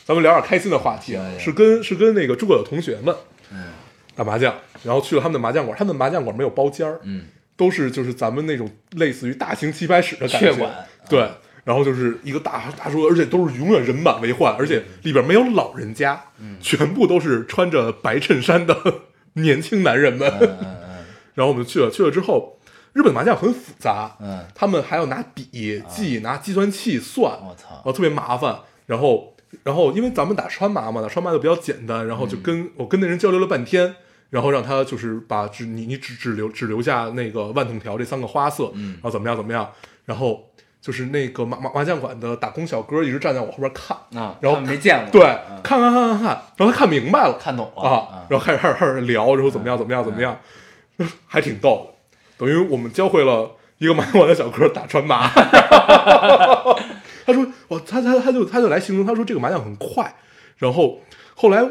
[0.05, 3.15] 咱们聊点开心的话题是跟是跟那个诸葛的同学们，
[3.51, 3.69] 嗯
[4.15, 7.25] 打麻将，然后去了他们的麻将馆，他们的麻将馆没有包间儿，嗯，
[7.57, 10.71] 都是就是咱们那种类似于大型棋牌室的感觉，
[11.09, 11.27] 对，
[11.65, 18.77] 然后就是一个大大桌，而且都是永远人满为患，而且里边没有老人家，嗯全部都是穿着白衬衫的
[19.35, 20.31] 年轻男人们。
[21.35, 22.61] 然后我们去了，去了之后，
[22.95, 24.43] 日本麻将很复杂，嗯。
[24.55, 27.75] 他们还要拿笔记，拿计算器算，我操。
[27.85, 28.57] 啊特别麻烦。
[28.87, 33.95] 然后，然后因为咱们打川麻嘛，打川麻就比较简单，然后就跟、我跟那人交流了半天，
[34.31, 38.93] 然后让他就是把只你你只只留只留下那个万筒条这三个花色，嗯。
[38.95, 39.71] 然后怎么样怎么样，
[40.05, 40.49] 然后
[40.81, 46.27] 就是那个麻麻麻将馆的打工小哥一直站在我后边看，啊，然后没见过，对，嗯看看看看看，
[46.57, 47.83] 然后他看明白了，看懂了。
[47.83, 50.37] 啊，然后开始开始开始聊，然后怎么样怎么样怎么样，
[51.27, 51.94] 还挺逗的。
[52.37, 55.29] 等于我们教会了一个麻将馆的小哥打川麻。
[57.27, 60.15] 他说：“我他他他就他就来形容，他说这个麻将很快。
[60.59, 61.01] 然后
[61.35, 61.63] 后来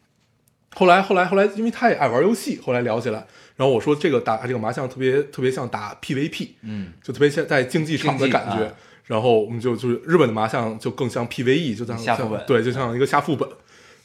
[0.76, 3.26] 后来后来后来，因为他也爱玩游戏，后来聊起来。
[3.56, 8.64] 然后我说这个打这个麻将特别特别像打 PVP，嗯就特别像在竞技场的感觉。
[8.64, 8.72] 啊
[9.10, 13.48] 然后我们就就是日本的麻将就更像 PVE，就像下副本像对，就像一个下副本。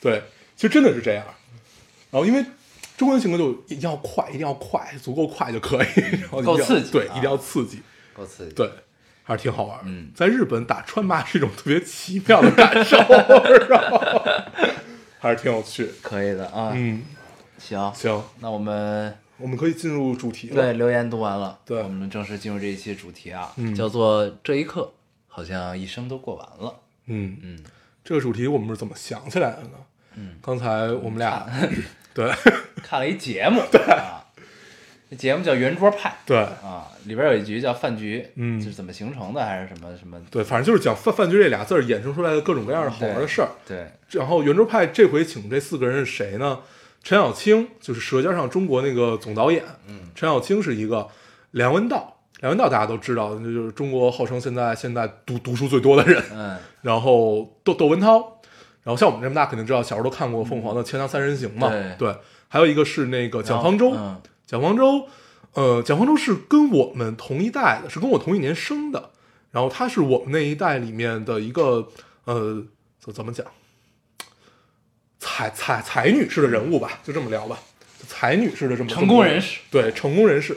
[0.01, 0.23] 对，
[0.55, 1.23] 其实真的是这样。
[2.09, 2.43] 然后因为
[2.97, 5.87] 中国人性格就一定要快，一定要快，足够快就可以，
[6.21, 7.81] 然后够刺激对，啊一定要刺激，
[8.13, 8.69] 够刺激，对，
[9.23, 9.83] 还是挺好玩的。
[9.87, 10.11] 嗯。
[10.15, 12.97] 在日本打川麻是一种特别奇妙的感受，
[15.19, 15.89] 还是挺有趣。
[16.01, 17.03] 可以的啊，嗯，
[17.57, 20.55] 行，行，那我们我们可以进入主题了。
[20.55, 21.83] 对留言读完了，对。
[21.83, 23.75] 我们正式进入这一期主题啊，嗯。
[23.75, 24.93] 叫做这一刻
[25.27, 26.73] 好像一生都过完了，
[27.07, 27.59] 嗯，嗯，
[28.05, 29.69] 这个主题我们是怎么想起来的呢？
[30.15, 31.45] 嗯，刚才我们俩
[32.15, 32.31] 对
[32.81, 34.25] 看了一节目，对啊，
[35.09, 40.17] 那节目叫圆桌派对啊，里边有一局叫饭局，嗯是怎么形成的，还是什么什么？
[40.31, 43.49] 对，反正就是讲饭饭局这俩字儿衍生出来的各种各样的好玩的事儿。
[43.67, 46.59] 对，然后圆桌派这回请这四个人是谁呢？
[47.03, 51.07] 陈小青就是《舌尖上中国》那个总导演，嗯，陈小青是一个，
[51.51, 56.23] 梁文道，梁文道大家都知道，那就是中国号称现在现在读读书最多的人。
[56.33, 58.39] 嗯然后窦窦文涛，
[58.85, 62.15] 然后像我们这么大肯定知道，小时候都看过凤凰的《锵锵三人行》嘛，对
[62.47, 64.21] 还有一个是那个蒋方舟，嗯。
[64.45, 65.07] 蒋方舟，
[65.53, 69.09] 呃，蒋方舟是跟我们同一代的，是跟我同一年生的，
[69.49, 71.87] 然后他是我们那一代里面的一个
[72.25, 72.63] 呃，
[72.99, 73.43] 怎怎么讲，
[75.17, 77.57] 才才才女式的人物吧，就这么聊吧，
[78.07, 80.55] 才女式的这么成功人士，对，成功人士，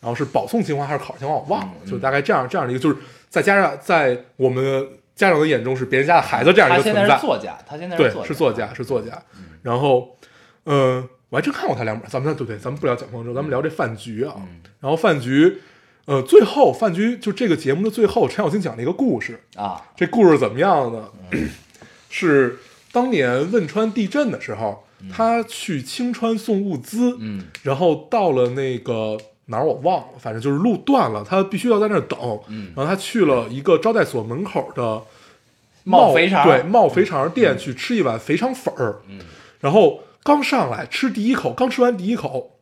[0.00, 2.96] 然后是保送清华还是考上清华我忘了，嗯就大概这样这样的一个，就是
[3.28, 9.20] 再加上在我们家长的眼中是别人家的孩子这样一个存在个存在，是作家，他现在对，是作家，是作家。
[9.62, 10.16] 然后，
[10.66, 12.08] 嗯、我还真看过他两本。
[12.08, 14.34] 咱们对对，咱们不聊蒋方舟，咱们聊这饭局啊。
[14.38, 15.58] 嗯然后饭局，
[16.04, 19.40] 呃，最后饭局就这个节目的最后，陈小青讲了一个故事。
[19.56, 21.08] 啊，这故事怎么样呢？
[22.08, 22.56] 是
[22.92, 29.18] 当年汶川地震的时候，他去青川送物资，嗯然后到了那个
[29.48, 32.18] 哪儿我忘了，反正就是路断了，他必须要在那儿等。
[32.48, 32.72] 嗯。
[32.76, 35.02] 然后他去了一个招待所门口的
[35.84, 39.00] 冒肥肠对冒肥肠店去吃一碗肥肠粉儿。
[39.08, 39.20] 嗯。
[39.60, 42.58] 然后刚上来吃第一口，刚吃完第一口，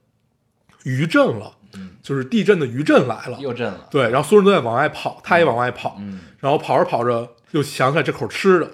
[0.84, 1.90] 余震了，嗯。
[2.02, 3.38] 就是地震的余震来了。
[3.40, 8.70] 又震了，对，然后所有人都在往外跑，他也往外跑，嗯，然后跑着跑着又想起来这口吃的，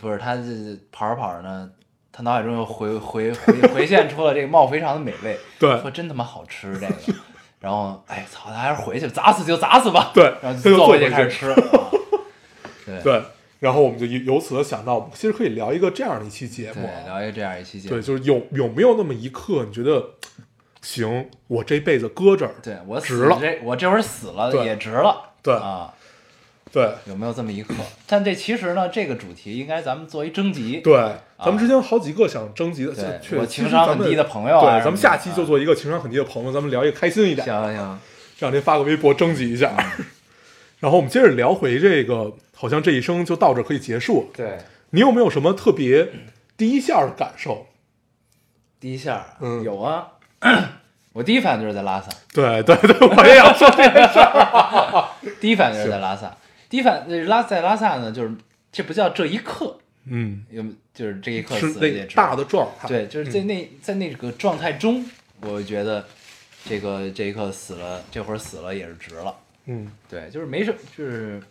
[0.00, 0.42] 不是他这
[0.90, 1.70] 跑着跑着呢，
[2.10, 5.80] 他脑海中又回回回回现出了这个冒肥肠的美味， 对。
[5.80, 7.18] 说真他妈好吃这个，
[7.62, 11.56] 然后哎操，他还是回去砸死就砸死吧，对然后他就坐回去开始吃，啊。
[12.84, 13.00] 对。
[13.02, 13.22] 对，
[13.60, 20.04] 然后我们就由此想到，我们其实可以聊一个这样的一期节目聊一个这样一期节目，对，就是有有没有那么一刻，你觉得
[20.80, 25.94] 行，我这辈子搁这儿，对我死值了这我这会儿死了对也值了，对啊，
[26.72, 26.90] 对。
[27.06, 27.74] 有没有这么一刻？
[28.06, 30.94] 但这其实呢，这个主题应该咱们做一征集，对，
[31.38, 37.74] 咱们之间有好几个想征集的，对确我情商很低的朋友啊对，咱们下期就做一个情商很低的朋友，咱们聊一个开心一点，行。
[37.76, 37.98] 行，
[38.38, 39.72] 这两天发个微博征集一下。
[40.80, 44.26] 然后我们接着聊回这个，好像这一生就到这可以结束了。
[44.36, 44.58] 对，
[44.90, 46.08] 你有没有什么特别
[46.56, 47.66] 第一下的感受？
[48.80, 49.26] 第一下啊？
[49.40, 49.62] 嗯。
[49.62, 50.08] 有啊，
[51.14, 55.08] 我第一反应就是在拉萨，对对对，我也要说这个事儿。
[55.40, 56.34] 第一反应就是在拉萨，
[56.72, 58.34] 第一反呃拉在拉萨呢，就是
[58.72, 62.88] 这不叫这一刻，嗯，有就是这一刻死了也值那大的状态。
[62.88, 65.04] 对，就是在那、在那个状态中，
[65.42, 66.02] 我觉得
[66.64, 69.36] 这个这一刻死了，这会儿死了也是值了。
[69.66, 71.42] 嗯，对，就是没什，就是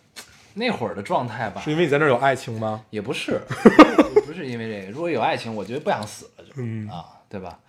[0.54, 2.84] 那会儿的状态吧是，因为你在那儿有爱情吗？
[2.90, 3.40] 也不是，
[4.26, 4.90] 不是因为这个。
[4.90, 7.60] 如果有爱情，我觉得不想死了就，嗯啊，对吧？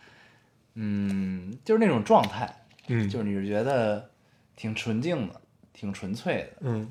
[0.74, 2.52] 嗯，就是那种状态，
[2.88, 4.10] 嗯，就是你是觉得
[4.56, 5.40] 挺纯净的，
[5.72, 6.90] 挺纯粹的，嗯，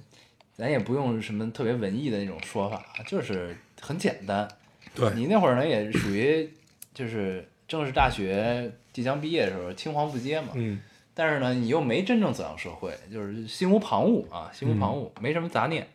[0.63, 4.47] 咱也不用什么特别文艺的那种说法，就是很简单。
[4.95, 6.49] 对，你那会儿呢，也属于
[6.95, 10.51] 就是正是大学即将毕业的时候，青黄不接嘛。
[10.55, 10.81] 嗯
[11.15, 15.87] 但是呢，你又没真正走向社会，就是心无旁骛啊，心无旁骛，没什么杂念。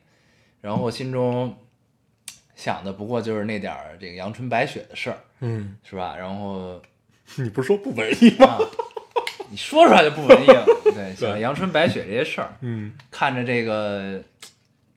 [0.59, 1.55] 然后心中
[2.55, 6.13] 想的不过就是那点儿这个阳春白雪的事儿，嗯，是吧？
[6.17, 6.81] 然后
[7.37, 8.45] 你不是说不文艺吗？
[8.45, 8.59] 啊，
[9.49, 10.65] 你说出来就不文艺了。
[10.83, 14.21] 对， 想阳春白雪这些事儿，嗯看着这个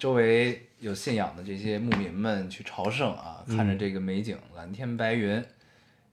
[0.00, 5.44] 周围有信仰的这些牧民们去朝圣啊，看着这个美景，蓝天白云，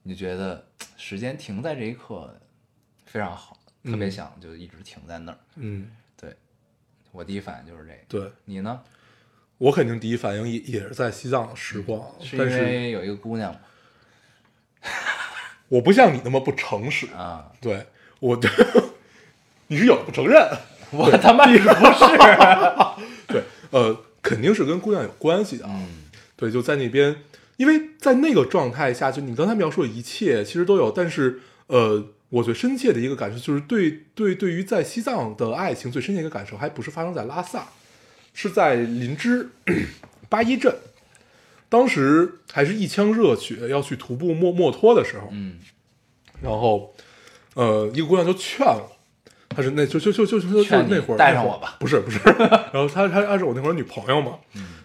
[0.03, 2.37] 你就觉得时间停在这一刻
[3.05, 5.37] 非常好，特别嗯想就一直停在那儿。
[5.55, 6.35] 嗯，对，
[7.13, 7.99] 我第一反应就是这个。
[8.09, 8.81] 对你呢？
[9.57, 13.59] 我肯定第一反应也也是在西藏的时光，是因但是为有一个姑娘吗？
[15.69, 17.87] 我不像你那么不诚实，啊，对
[18.19, 18.37] 我，
[19.67, 20.45] 你是有不承认，
[20.91, 21.71] 我他妈也不是？
[23.71, 25.71] 对，呃，肯定是跟姑娘有关系的啊。
[25.75, 26.03] 嗯
[26.35, 27.23] 对，就在那边，
[27.55, 37.69] 因为在那个状态下，就你刚才描述的一切其实都有，但是呃，我最深切的一个感受就是对对对于在西藏的爱情最深切的一个感受，还不是发生在拉萨，
[38.35, 39.49] 是在林芝
[40.29, 40.77] 八一镇，
[41.69, 45.57] 当时还是一腔热血要去徒步墨墨脱的时候，嗯
[46.39, 46.93] 然后
[47.55, 48.96] 呃，一个姑娘就劝我。
[49.49, 52.19] 她是那就就就就就就那会儿带上我吧不是不是，
[52.71, 54.33] 然后他他她是我那会儿女朋友嘛，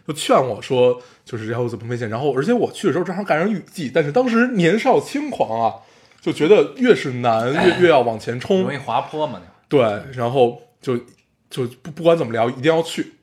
[0.06, 5.74] 就劝我说，就是然后怎么危险，然后而且我去的时候正好赶上雨季，但是当时年少轻狂啊，
[6.20, 9.80] 就觉得越是难越越要往前冲容，易滑坡嘛，对，
[10.14, 10.96] 然后就
[11.50, 13.14] 就不不管怎么聊，一定要去。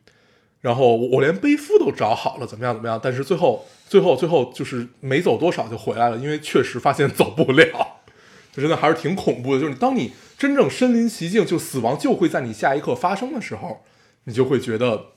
[0.61, 7.65] 然后我我连背夫都找好了，怎么样怎么样，但是最后最后最后就是没走多少就回来了，因为确实发现走不了，
[8.51, 9.61] 就真的还是挺恐怖的。
[9.61, 13.83] 就是当你真正身临其境，就死亡就会在你下一刻发生的时候，
[14.23, 15.07] 你就会觉得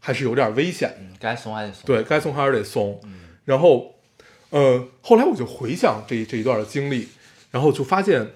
[0.00, 0.94] 还是有点危险。
[0.98, 1.82] 嗯，该松还得松。
[1.84, 2.98] 对该松还是得松。
[3.44, 3.94] 然后，
[4.48, 7.08] 呃，后来我就回想这这一段的经历，
[7.50, 8.26] 然后就发现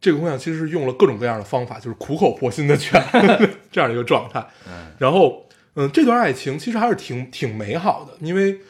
[0.00, 3.02] 这个姑娘其实是用了各种各样的方法，就是苦口婆心的劝
[3.72, 4.46] 这样的一个状态。
[4.68, 8.60] 嗯然后，嗯、这段爱情其实还是挺挺美好的，因为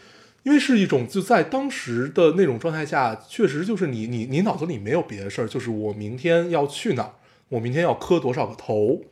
[0.42, 7.12] 因为是一种就在当时的那种状态下，确实就是你你你脑子里没有别的事儿，就是我明天要去哪儿，
[7.48, 9.02] 我明天要磕多少个头，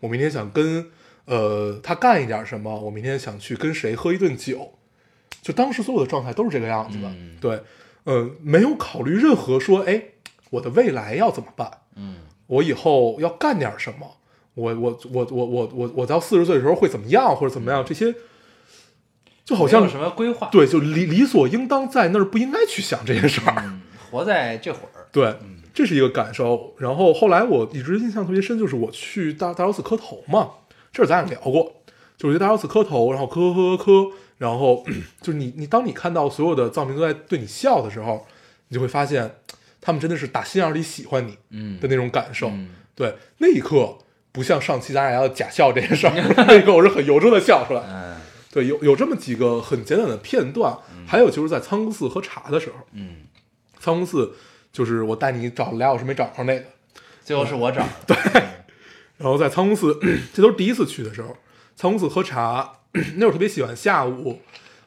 [0.00, 0.90] 我明天想跟
[1.24, 4.74] 呃他干一点什么，我明天想去跟谁喝一顿酒，
[5.40, 7.08] 就当时所有的状态都是这个样子的。
[7.08, 7.36] 嗯。
[7.40, 7.60] 对，
[8.04, 10.02] 呃，没有考虑任何说，哎，
[10.50, 12.16] 我的未来要怎么办，嗯。
[12.46, 14.18] 我以后要干点什么，
[14.52, 18.14] 我我我我我我我到四十岁的时候会怎么样，或者怎么样，这些
[19.44, 23.54] 就好像有什么规划。，对，就理理所应当在那儿不应该去想这些事儿。
[23.58, 25.06] 嗯，活在这会儿。
[25.12, 25.36] 对，
[25.72, 26.74] 这是一个感受。
[26.78, 30.50] 然后后来我一直印象特别深，就是我去大大昭寺磕头嘛，
[30.92, 31.82] 这儿咱俩聊过，
[32.16, 34.84] 就是去大昭寺磕头，然后磕磕磕磕，然后
[35.20, 38.26] 就是你你当你看到所有的藏民都在对你笑的时候，
[38.68, 39.30] 你就会发现
[39.80, 42.48] 他们真的是打心眼里喜欢你嗯的那种感受。
[42.48, 43.98] 嗯对，那一刻
[44.30, 46.12] 不像上期咱俩要假笑这件事儿，
[46.46, 47.82] 那一刻我是很由衷的笑出来。
[48.54, 53.16] 嗯对，有有这么几个很简短的片段，还有就是在仓公寺喝茶的时候，嗯，
[53.80, 54.32] 仓公寺
[54.72, 56.64] 就是我带你找了俩小时没找上那个，
[57.24, 57.88] 最后是我找的。
[58.06, 58.16] 对，
[59.18, 59.98] 然后在仓公寺，
[60.32, 61.36] 这都是第一次去的时候，
[61.74, 62.78] 仓公寺喝茶，
[63.16, 64.38] 那会儿特别喜欢下午，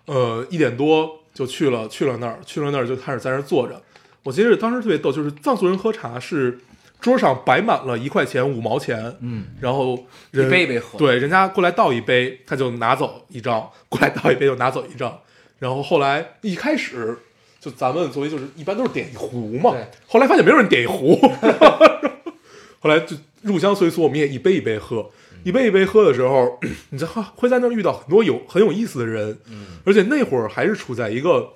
[0.06, 3.82] 呃一点多就去了，去了那儿，去了那儿就开始在那儿坐着。
[4.23, 6.58] 我记得当时特别逗，就是藏族人喝茶是
[6.99, 10.97] 桌上摆满了一块钱、五毛钱，嗯，然后人一杯一杯喝。
[10.97, 15.19] 对，人家过来倒一杯，他就拿走一张；过来倒一杯就拿走一张。
[15.60, 17.17] 然后后来一开始
[17.60, 21.15] 就咱们作为就是一般都是点一壶嘛对，后来发现没有人点一壶，
[22.79, 25.10] 后来就入乡随俗，我们也一杯一杯喝。
[25.43, 31.53] 一杯一杯喝的时候， 你在会在那儿遇到很多有很有意思的人，嗯，而且那会儿还是处在一个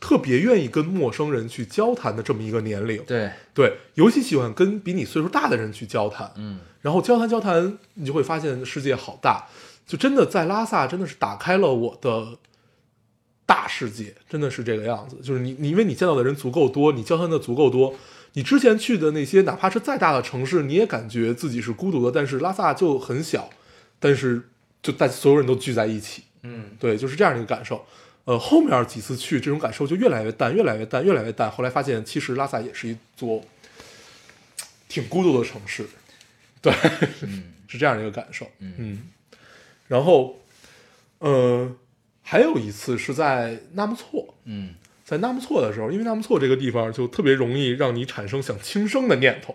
[0.00, 6.58] 特别愿意跟陌生人去交谈的这么一个年龄，对，对，尤其喜欢跟比你岁数大的人去交谈，嗯。
[6.80, 9.46] 然后交谈交谈，你就会发现世界好大，
[9.86, 12.38] 就真的在拉萨真的是打开了我的
[13.44, 15.18] 大世界，真的是这个样子。
[15.22, 17.94] 就是你你因为你见到的人足够多，你交谈的足够多，
[18.32, 23.50] 你之前去的那些哪怕是再大的城市，你也感觉自己是孤独的，但是拉萨就很小，
[23.98, 24.48] 但是
[24.82, 26.70] 就大所有人都聚在一起，嗯。
[26.78, 27.84] 对，就是这样的一个感受。
[28.24, 31.50] 呃，后面几次去，这种感受就越来越淡，越来越淡，越来越淡。
[31.50, 33.44] 后来发现，其实拉萨也是一座
[34.88, 35.86] 挺孤独的城市，
[36.60, 36.72] 对，
[37.22, 37.52] 嗯。
[37.70, 38.50] 是这样的一个感受。
[38.58, 39.10] 嗯。
[39.86, 40.40] 然后，
[41.20, 41.72] 呃，
[42.20, 44.74] 还有一次是在纳木错，嗯。
[45.04, 49.54] 在纳木错的时候，因为纳木错这个地方就特别容易让你产生想轻生的念头，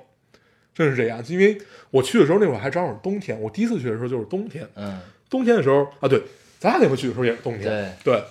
[0.74, 1.22] 真是这样。
[1.28, 1.58] 因为
[1.92, 6.22] 我去的时候那会儿还正好是冬天，我第一次去的时候就是冬天，嗯，冬天的时候啊，对，
[6.58, 8.24] 咱俩那回去的时候也是冬天，对，对，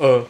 [0.00, 0.26] 呃，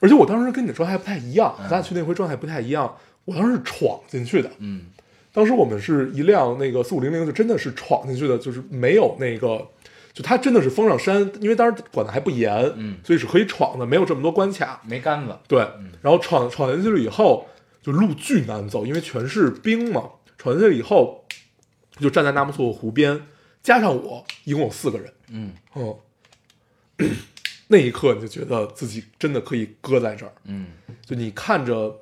[0.00, 2.96] 而且我当时跟你的状态不太一样，嗯咱俩去那回状态不太一样。
[3.24, 4.86] 我当时是闯进去的，嗯
[5.32, 9.66] 当时我们是一辆那个四五零零，就真的是闯进去的，就是没有那个，
[10.12, 14.80] 就它真的是封上山，因为当时管的还不严，嗯所以是可以闯的，没有这么多关卡。
[14.86, 15.58] 没杆子，对，
[16.00, 17.46] 然后闯闯进去了以后，
[17.82, 20.10] 就路巨难走，因为全是冰嘛。
[20.38, 21.24] 闯进去了以后，
[21.98, 23.20] 就站在纳木错湖边，
[23.60, 25.12] 加上我，一共有四个人。
[25.30, 25.94] 嗯嗯，
[27.68, 30.66] 那一刻你就觉得自己真的可以搁在这儿，嗯。
[31.04, 32.00] 就你看着，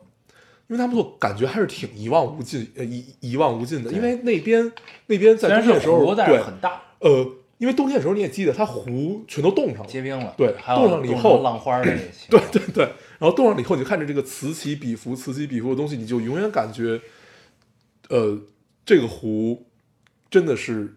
[0.66, 4.72] 因为纳木错感觉还是挺一望无尽，呃一一望无尽的，因为那边
[5.06, 7.24] 那边在冬天的时候，对，很大，呃，
[7.58, 12.84] 因为冬天的时候你也记得，它湖全都冻上了，结冰了，对还冻上了以后浪花的那些， 对对对，
[13.18, 17.00] 然后冻上了以后，你就看着这个此起彼伏、此起彼伏的东西，你就永远感觉，
[18.08, 18.40] 呃，
[18.84, 19.66] 这个湖
[20.28, 20.96] 真的是，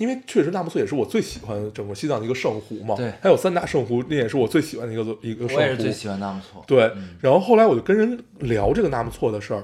[0.00, 3.12] 因为确实纳木错也是我最喜欢整个西藏的一个圣湖嘛，对。
[3.20, 5.54] 还有三大圣湖，那也是我最喜欢的一个一个圣湖。
[5.56, 7.10] 我也是最喜欢纳木错，对，嗯。
[7.20, 9.62] 然后后来我就跟人聊这个纳木错的事儿，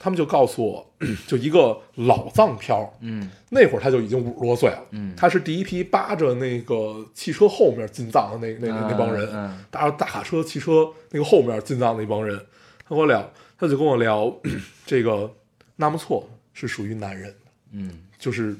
[0.00, 0.92] 他们就告诉我，
[1.28, 3.30] 就一个老藏漂，嗯。
[3.50, 5.14] 那会儿他就已经五十多岁了，嗯。
[5.16, 9.46] 他是第一批扒着那个汽车后面进藏的那那那那帮人，嗯。
[9.46, 12.36] 嗯搭着大卡车、汽车那个后面进藏的一帮人。
[12.84, 14.36] 他跟我聊，他就跟我聊
[14.84, 15.32] 这个
[15.76, 17.36] 纳木错是属于男人的，
[17.70, 18.56] 嗯，就是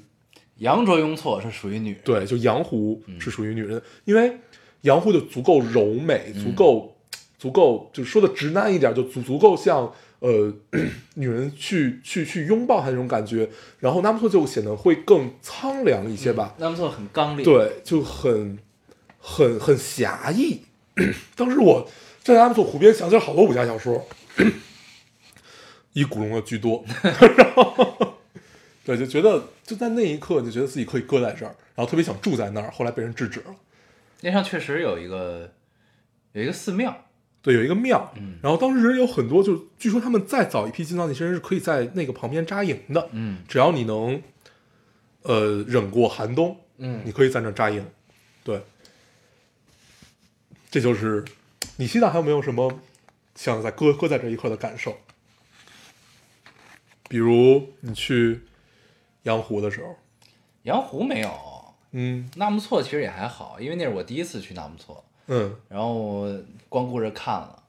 [0.58, 4.38] 羊卓雍措是属于女人，对，就杨湖嗯是属于女人的，因为
[4.82, 6.96] 杨湖就足够柔美，足够、
[7.38, 10.52] 足够，就说的直男一点，就足足够像呃
[11.14, 13.48] 女人去去去拥抱她那种感觉。
[13.80, 18.58] 然后纳木错就显得会更苍凉一些吧，纳木错很刚烈，，对，就很
[19.18, 20.62] 很很侠义。
[21.34, 21.88] 当时我
[22.22, 24.06] 站在纳木错湖边，想起了好多武侠小说，
[25.94, 26.84] 以古龙的居多，
[27.36, 28.14] 然后
[28.84, 33.54] 对，就觉得就在那一刻就觉得自己可以搁在这儿，然后特别想住在那儿，后来被人制止了。
[34.22, 35.52] 那上确实有一个
[36.32, 37.06] 有一个寺庙，
[37.42, 44.20] 对，有一个庙，嗯然后当时人有很多，就据说他们再早一批进藏那些人是可以在那个旁边扎营的，嗯只要你能，
[45.22, 47.86] 呃，忍过寒冬，嗯你可以在那扎营。
[48.44, 48.60] 对，
[50.70, 51.24] 这就是
[51.76, 52.80] 你西藏还有没有什么
[53.36, 54.96] 想在搁搁在这一刻的感受？
[57.08, 58.40] 比如你去
[59.22, 59.94] 羊湖的时候，
[60.62, 61.30] 羊湖没有，
[61.92, 62.28] 嗯。
[62.36, 65.56] 纳木错其实也还好，因为那是我第一次去纳木错，嗯。
[65.68, 66.26] 然后
[66.68, 67.62] 光顾着看了，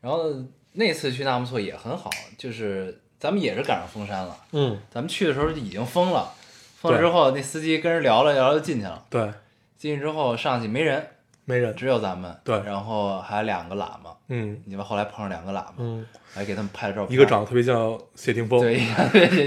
[0.00, 0.24] 然后
[0.72, 6.32] 那次去纳木错也很好，就是咱们也是赶上封山了，嗯，咱们去的时候就已经封了，
[6.76, 9.30] 封了之后那司机跟人聊了聊就进去了，对，
[9.76, 11.06] 进去之后上去没人，
[11.44, 12.58] 没人，只有咱们，对。
[12.60, 14.62] 然后还有两个喇嘛，嗯。
[14.64, 18.86] 你们后来碰上两个喇嘛，嗯，还给他们拍了照片，一个长得特别像谢霆锋，对，一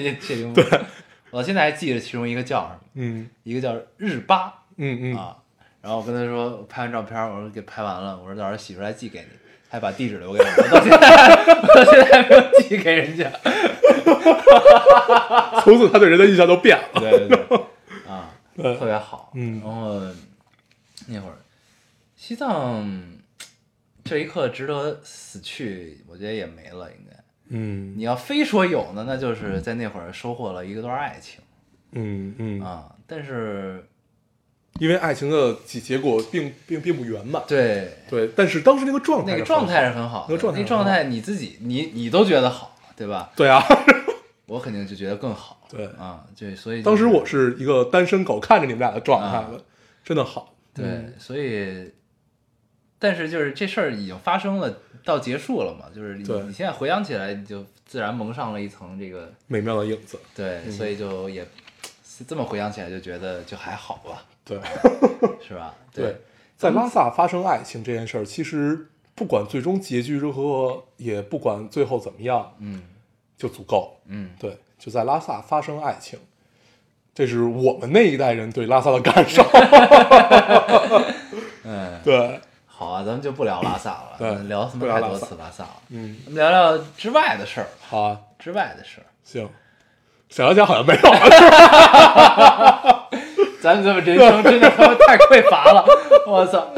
[0.04, 0.66] 个谢霆锋，
[1.34, 4.54] 我到现在还记得其中一个叫什么，嗯一个叫日巴。
[4.78, 5.36] 嗯嗯，啊，
[5.82, 9.26] 然后我跟他说拍完照片，我说给拍完了，我说到时候洗出来寄给你，
[9.68, 10.98] 还把地址留给我，我到现在
[11.60, 13.32] 我到现在还没有寄给人家。
[15.64, 16.88] 从此他对人的印象都变了。
[17.00, 17.58] 对对对，
[18.08, 18.30] 啊，
[18.78, 19.32] 特别好。
[19.34, 20.00] 嗯然后
[21.08, 21.36] 那会儿
[22.16, 22.88] 西藏
[24.04, 27.23] 这一刻值得死去，我觉得也没了，应该。
[27.54, 27.94] 嗯。
[27.96, 31.40] 你要非说有呢，那就是在那会儿收获了一个段爱情。
[31.94, 33.88] 嗯嗯，啊，但是
[34.80, 37.44] 因为爱情的结结果并并并不圆满。
[37.48, 37.98] 对。
[38.10, 43.32] 对，但是当时那个状态，那个状态，是很好，那个状态那状态你自己你你都觉得好，对吧？
[43.36, 43.64] 对啊，
[44.48, 45.68] 我肯定就觉得更好。
[45.70, 45.86] 对。
[45.98, 49.44] 啊，对，所以就是当时我是一个单身狗，看着你们俩的状态
[50.04, 50.56] 真的好。
[50.74, 51.14] 对，嗯。
[51.20, 51.92] 所以，
[53.04, 60.18] 但是就是这事儿已经发生了，到结束了嘛，就是你你现在回想起来，你就自然蒙上了一层这个美妙的影子。
[60.34, 61.46] 对，所以就也
[62.26, 64.58] 这么回想起来就觉得就还好吧，对
[65.46, 65.76] 是吧？
[65.94, 66.16] 对，
[66.56, 72.84] 在拉萨发生爱情这件事儿，其实不管最终结局如何，也不管最后怎么样，嗯
[73.36, 74.00] 就足够。
[74.06, 76.18] 嗯，对，就在拉萨发生爱情，
[77.14, 79.44] 这是我们那一代人对拉萨的感受。
[81.66, 82.40] 嗯，对，
[82.84, 89.06] 好啊，咱们就不聊拉萨了，对聊他妈太多次拉萨了，嗯，咱们聊聊之外的事儿，好啊，之外的事儿。
[89.24, 89.48] 行。
[90.30, 91.20] 想了想好像没有了，
[93.62, 95.86] 咱们这么人生真的他妈太匮乏了，
[96.26, 96.70] 我操！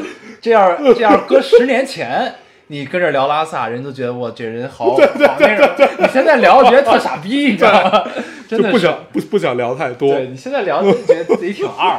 [0.42, 2.36] 这样这样搁十年前，
[2.68, 4.98] 你跟这聊拉萨，人都觉得我这人好好
[5.40, 5.70] 那种。
[6.00, 8.04] 你现在聊，觉得特傻逼，你知道吗？
[8.50, 10.14] 真的就不想不不想聊太多。
[10.14, 11.98] 对你现在聊，就觉得自己挺二，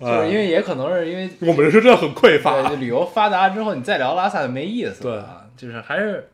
[0.00, 2.76] 就是哎因为也可能是因为我们人生真的很匮对乏就。
[2.76, 5.46] 旅游发达之后，你再聊拉萨就没意思了啊。
[5.56, 6.30] 就是还是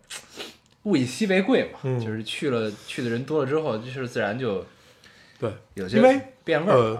[0.84, 4.64] 物以稀为贵嘛，嗯就是去了去的人多了之后，就是自然就
[5.40, 6.96] 对，有些因为变味儿。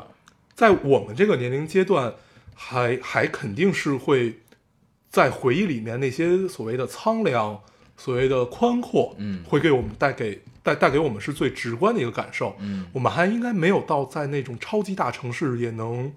[0.55, 2.15] 在我们这个年龄阶段，
[2.55, 4.41] 还还肯定是会
[5.09, 7.63] 在回忆里面那些所谓的苍凉，
[7.97, 12.57] 所谓的宽阔，嗯会给我们带给带带给我们是最直观的一个感受。
[12.59, 16.13] 嗯我们还应该没有到在那种超级大城市也能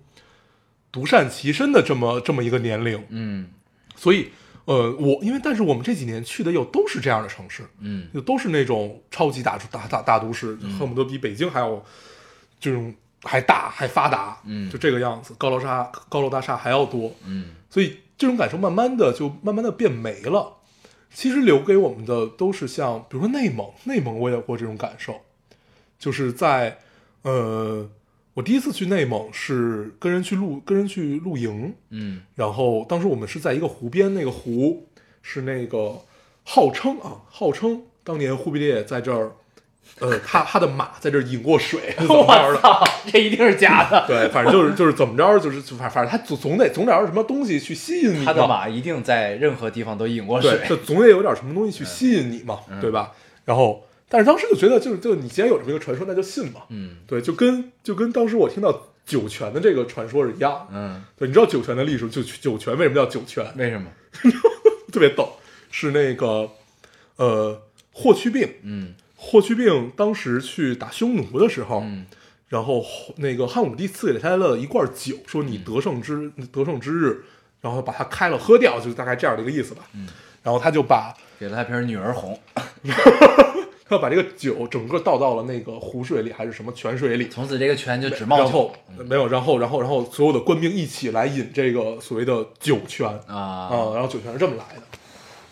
[0.92, 3.50] 独善其身的这么这么一个年龄，嗯。
[3.96, 4.30] 所以，
[4.66, 8.08] 呃，我因为但是我们这几年去的又都是这样的城市，嗯。
[8.14, 10.78] 就都是那种超级大大大大都市，嗯。
[10.78, 11.84] 恨不得比北京还要
[12.60, 14.70] 这种还大还发达，嗯。
[14.70, 17.52] 就这个样子，高楼大高楼大厦还要多，嗯。
[17.70, 20.58] 所以这种感受慢慢的就慢慢的变没了。
[21.12, 25.20] 其实留给我们的都是像，比如说内蒙，内蒙我也有过这种感受，
[25.98, 26.78] 就是在
[27.24, 27.90] 呃，
[28.40, 34.88] 我第一次去内蒙是跟人去露跟人去露营，嗯然后当时我们是在一个湖边，那个湖
[35.22, 36.00] 是那个
[36.46, 39.34] 号称啊，号称当年忽必烈在这儿，
[40.00, 42.62] 呃， 他他的马在这儿饮过水， 是怎么着的？
[42.62, 42.82] 操，
[43.12, 44.04] 这一定是假的。
[44.08, 50.66] 对，反正就是就是怎么着，就是就反反正他总总得总得有什么东西去吸引你他的，马一定在任何地方都饮过对，水。
[50.70, 53.12] 就总得有点什么东西去吸引你嘛，对吧？
[53.44, 56.98] 然后，但是当时就觉得，就是就你既然有这么一个传说，那就信嘛，嗯。
[57.08, 60.68] 对，就跟就跟当时我听到酒泉的这个传说是一样。
[60.72, 63.46] 嗯，对，你知道酒泉的历史，就酒泉为什么叫酒泉？
[63.56, 63.88] 为什么？
[64.92, 65.34] 特别逗，
[65.70, 66.50] 是那个
[67.18, 68.96] 呃霍去病，嗯。
[69.16, 72.06] 霍去病当时去打匈奴的时候，嗯。
[72.48, 72.84] 然后
[73.18, 77.24] 那个汉武帝赐给他了一罐酒，说你得胜之、得胜之日，
[77.62, 79.84] 然后把它开了喝掉，就大概这样的一个意思吧。
[79.94, 80.08] 嗯，
[80.42, 82.40] 然后他就把给了他瓶女儿红，
[83.90, 88.76] 他把这个酒整个倒到了那个湖水里还是什么泉水里，从此这个泉就只冒酒然后
[89.06, 94.82] 没有，然后然后然后所有的官兵一起来饮这个所谓的酒泉啊啊，然后酒泉是这么来的。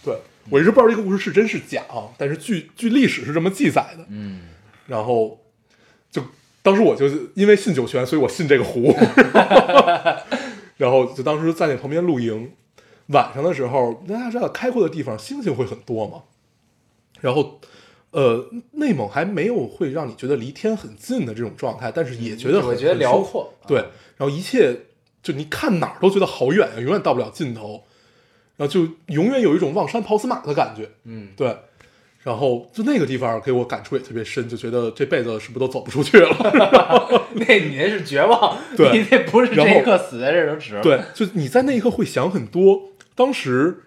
[0.04, 0.16] 对
[0.52, 4.06] 我一直不知道这个故事是真是假啊，但是据据历史是这么记载的。
[4.10, 4.42] 嗯
[4.86, 5.42] 然后
[6.10, 6.22] 就
[6.62, 8.96] 当时我就是因为信酒泉，所以我信这个湖，
[10.78, 12.52] 然后就当时在那旁边露营，
[13.08, 16.24] 晚上的时候大家知道开阔的地方星星会很多嘛，
[17.20, 17.60] 然后
[18.12, 23.78] 呃内蒙还没有会让你觉得离天很近的这种状态，但是也觉得很我觉得辽阔对，
[24.18, 24.76] 然后一切
[25.22, 27.84] 就你看哪儿都觉得好远啊，永远到不了尽头，
[28.56, 31.56] 然后就永远有一种望山跑死马的感觉，嗯，对，
[32.24, 36.30] 然后就那个地方给我感触也特别深，就觉得这辈子是不是都走不出去了？
[37.36, 40.82] 那你那是绝望，对你那不是这一刻死在这儿就值了。
[40.82, 42.94] 对，就你在那一刻会想很多。
[43.16, 43.84] 当时，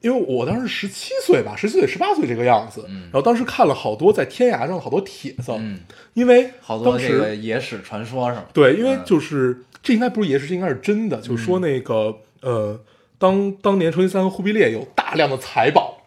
[0.00, 5.80] 因为我当时十七岁吧，十七岁、十八岁这个样子，然后当时看了好多在天涯上的好多帖子，嗯，
[6.14, 8.44] 因为好多当这个野史传说是吗？
[8.52, 9.02] 对，因为嗯。
[9.04, 12.78] 就是、这应该不是野史，这应该是真的，就是说那个、呃，
[13.18, 16.02] 当当年成吉思汗和忽必烈有大量的财宝，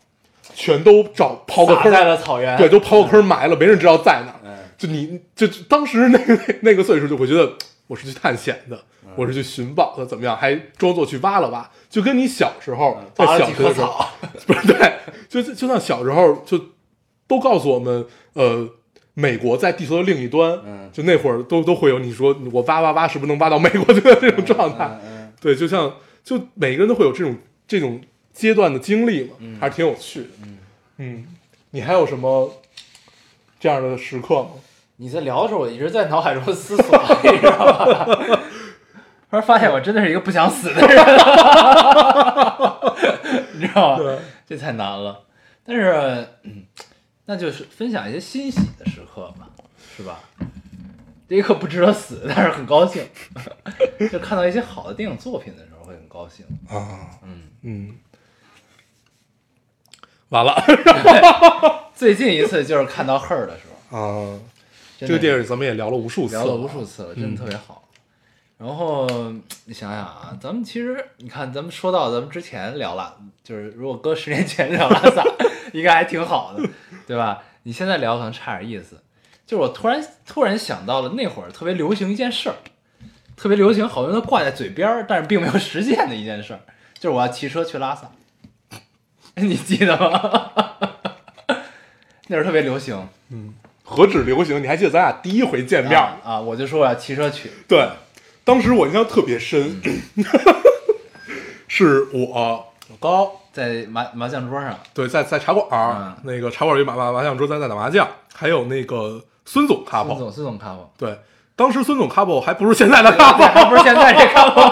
[0.53, 2.57] 全都找刨个坑在了草原。
[2.57, 4.35] 对，都刨个坑埋了，没人知道在哪
[4.77, 7.53] 就你就就当时那个那个岁数，就会觉得
[7.91, 8.81] 我是去探险的，
[9.17, 10.33] 我是去寻宝的，怎么样？
[10.37, 14.05] 还装作去挖了挖，就跟你小时候在小学的时候，
[14.47, 14.93] 不是对，
[15.27, 16.57] 就就像小时候就
[17.27, 18.65] 都告诉我们，呃，
[19.13, 27.35] 美国在地球的另一端，嗯就那会儿都都会有你说我挖挖挖是不是能挖到美国去的 这种状态，嗯对，就像就每个人都会有这种
[27.67, 27.99] 这种
[28.31, 30.27] 阶段的经历嘛，嗯还是挺有趣的。
[30.99, 31.25] 嗯
[31.71, 32.53] 你还有什么
[33.59, 34.51] 这样的时刻吗？
[35.01, 38.05] 你在聊的时候，我一直在脑海中思索， 你知道吧？
[39.31, 40.89] 突然发现我真的是一个不想死的人，
[43.53, 44.15] 你知道吗？
[44.47, 45.23] 这太难了。
[45.65, 46.65] 但是，嗯，
[47.25, 49.47] 那就是分享一些欣喜的时刻嘛，
[49.97, 50.19] 是吧？
[51.27, 53.03] 这一刻不值得死，但是很高兴。
[54.11, 56.45] 就看到一些好的电影作品的时候，会很高兴。
[56.69, 57.95] 啊，嗯，嗯，
[60.29, 60.63] 完了
[61.95, 64.39] 最近一次就是看到《Her》的时候，啊，
[65.07, 67.87] 这个电影咱们也聊了无数次，聊了无数次了，真嗯的特别好。
[68.57, 69.07] 然后
[69.65, 75.23] 你想想啊，咱们其实你看，咱们说到咱们之前聊了，就是如果搁十年前聊拉萨，
[75.73, 76.69] 应该还挺好的，
[77.07, 77.41] 对吧？
[77.63, 79.01] 你现在聊可能差点意思。
[79.47, 82.55] 就是我突然突然想到了那会儿特别流行一件事儿，
[83.35, 86.59] 特别流行，好多人都挂在嘴边儿，但是并没有实现的一件事儿，
[86.99, 88.11] 就是我要骑车去拉萨。
[89.35, 90.51] 你记得吗？
[92.27, 93.09] 那会儿特别流行
[93.91, 94.63] 何止流行？
[94.63, 95.99] 你还记得咱俩第一回见面？
[95.99, 96.39] 啊啊！
[96.39, 97.85] 我就说我要骑车去，对，
[98.45, 99.81] 当时我印象特别深，
[101.67, 102.65] 是我
[102.99, 111.19] 高，在麻麻将桌上，对，在在茶馆儿、嗯那个茶馆儿有麻麻麻将桌，咱在打麻将，还有那个孙总孙 couple，总孙总看过，对，
[111.55, 114.63] 当时孙总 couple 还不是现在的 couple，还不是现在这看过。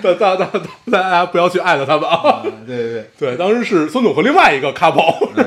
[0.00, 0.60] 大大大大
[0.92, 2.40] 大家不要去艾特他们啊。
[2.44, 5.44] 嗯对对对，对，当时是孙总和另外一个 couple，、嗯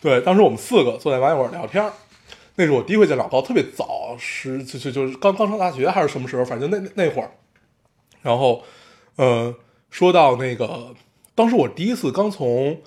[0.00, 1.92] 对，当时我们四个坐在麻将馆聊天儿，
[2.54, 7.30] 那是我第一回见老高，特别早，是就就就是刚刚上大学还是什么时候，反正那那那会儿，
[8.22, 8.62] 然后
[9.16, 9.54] 呃，
[9.90, 10.94] 说到那个
[11.34, 12.80] 当时我第一次刚从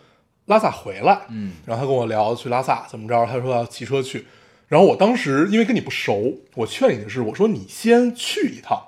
[0.45, 4.25] 拉萨回来，嗯然后他跟我聊去拉萨怎么着，他说要骑车去，
[4.67, 8.81] 然后我当时因为跟你不熟，我劝你的是，我说你先去一趟，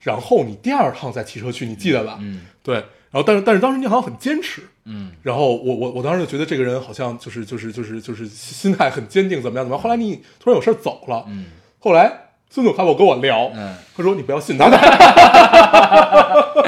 [0.00, 2.18] 然后你第二趟再骑车去，你记得吧？
[2.20, 2.46] 嗯。
[2.62, 5.10] 对，然后但是但是当时你好像很坚持，嗯。
[5.22, 9.82] 然后我我我当时就觉得这个人好像就是就是就是就是心态很坚定，怎么样怎么样。
[9.82, 11.46] 后来你突然有事儿走了，嗯。
[11.78, 12.10] 后来
[12.50, 14.68] 孙总开我跟我聊，嗯，他说你不要信他。
[14.68, 14.76] 的，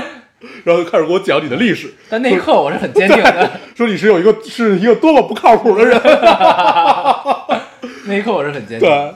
[0.65, 5.99] 然后就开始给我讲你的历史，但那一刻我是很坚定的， 说你是有一个是一个多么不靠谱的人，
[8.07, 8.81] 那一刻我是很坚定。
[8.81, 8.89] 对。
[8.89, 9.15] 的。，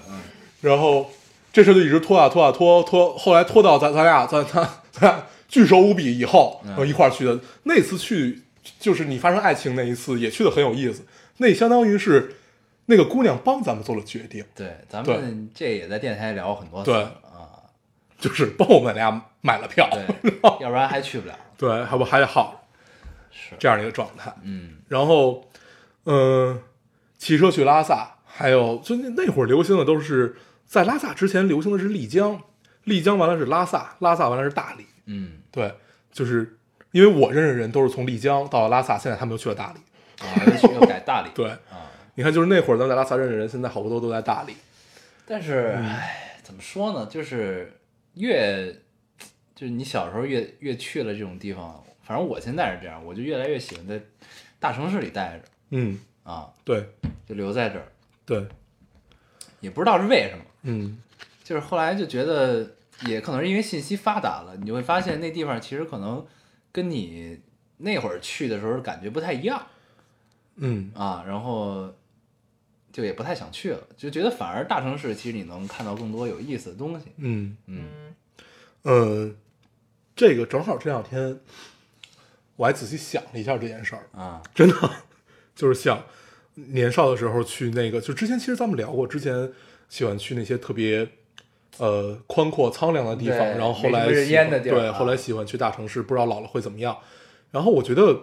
[0.63, 1.11] 然后
[1.53, 7.39] 这事就一直拖啊拖啊拖拖，后来拖到咱咱俩咱咱咱俩巨熟无比以后，然后一块儿去的。
[7.65, 8.41] 那次去
[8.81, 11.05] 就是你发生爱情那一次，也去的很有意思。
[11.37, 12.37] 那相当于是
[12.87, 17.69] 那个姑娘帮咱们做了决定，对，咱们这也在电台聊过很多次对了啊。
[18.19, 21.39] 就是帮我们俩买了票，对， 要不然还去不了。
[21.59, 22.65] 对，还不还得耗
[23.31, 24.33] 是，这样的一个状态。
[24.43, 25.45] 嗯然后，
[26.07, 26.63] 嗯、
[27.19, 30.37] 骑车去拉萨，还有就那那会儿流行的都是
[30.67, 32.41] 在拉萨之前流行的是丽江，
[32.85, 34.87] 丽江完了是拉萨，拉萨完了是大理。
[35.07, 35.73] 嗯对，
[36.11, 36.59] 就是
[36.91, 39.79] 因为我认识的人都是从丽江到了拉萨，现在他们都去了大理。
[40.27, 41.31] 啊，又去又改大理。
[41.35, 44.55] 对，啊，你看，就是那会儿咱们在拉萨认识的人，现在好多都在大理。
[45.27, 47.07] 但是，唉，怎么说呢？
[47.07, 47.73] 就是
[48.15, 48.73] 越，
[49.55, 54.01] 就是你小时候越越去了这种地方，反正我现在是这样，我就越来越喜欢在
[54.59, 56.89] 大城市里待着嗯，啊，对
[57.27, 57.87] 就留在这儿，
[58.25, 58.47] 对，
[59.61, 60.99] 也不知道是为什么，嗯
[61.43, 62.65] 就是后来就觉得，
[63.07, 66.27] 也可能是因为信息发达了，你就会发现那地方其实可能
[66.71, 67.41] 跟你
[67.79, 69.67] 那会儿去的时候感觉不太一样
[70.57, 71.93] 嗯啊，然后
[72.93, 77.07] 就也不太想去了，就觉得反而大城市其实你能看到更多有意思的东西。
[77.17, 77.89] 嗯嗯
[78.85, 79.37] 嗯，
[80.15, 81.41] 这个正好这两天
[82.57, 84.91] 我还仔细想了一下这件事儿，啊，真的
[85.55, 86.05] 就是想
[86.55, 89.51] 年少的时候去那个，就之前其实咱们聊过，之前
[89.89, 91.09] 喜欢去那些特别
[91.79, 94.07] 呃宽阔苍凉的地方，然后后来
[94.71, 96.97] 对，后来喜欢去大城市，不知道老了会怎么样。
[97.51, 98.19] 然后我觉得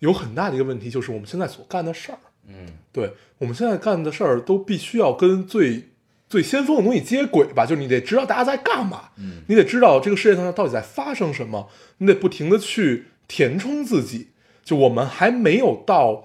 [0.00, 2.18] 有很大的一个问题就是我们现在所干的事儿，
[2.48, 5.88] 嗯对我们现在干的事儿都必须要跟最
[6.28, 11.68] 最先锋的东西接轨吧，就是你得知道大家在干嘛，嗯你得知道这个世界上到底在发生什么，
[11.98, 14.28] 你得不停的去填充自己。
[14.64, 16.24] 就我们还没有到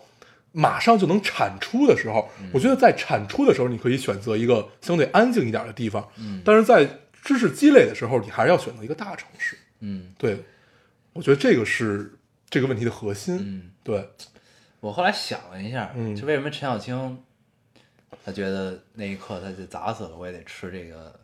[0.51, 2.49] 马上就能产出的时候，嗯。
[2.53, 6.41] 我觉得在产出的时候，你可以选择一个相对安静一点的地方，嗯。
[6.43, 6.85] 但是在
[7.21, 9.57] 知识积累的时候，你还是要选择一个大城市。
[9.79, 10.13] 嗯。
[10.17, 10.43] 对，
[11.13, 12.13] 我觉得这个是
[12.49, 13.37] 这个问题的核心。
[13.41, 14.09] 嗯，对，
[14.79, 16.15] 我后来想了一下，嗯。
[16.15, 17.23] 就为什么陈小青
[18.25, 21.19] 他觉得那一刻他就砸死了，我也得吃这个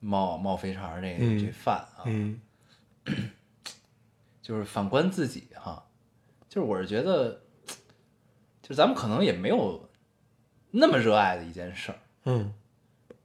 [0.00, 1.38] 冒冒肥肠这个、嗯。
[1.38, 2.40] 这饭啊，嗯。
[4.42, 5.82] 就是反观自己哈，
[6.48, 7.40] 就是我是觉得，
[8.70, 9.90] 就是咱们可能也没有
[10.70, 12.54] 那么热爱的一件事儿，嗯，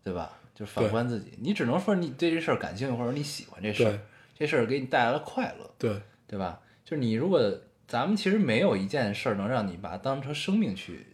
[0.04, 0.40] 对吧？
[0.56, 4.00] 就反观自己，你只能说你对这事儿感兴趣，或者你喜欢这事儿，
[4.36, 6.60] 这事儿给你带来了快乐，对，对吧？
[6.84, 7.40] 就是你如果
[7.88, 11.06] 咱们其实没有一件事儿能让你把它当成生命去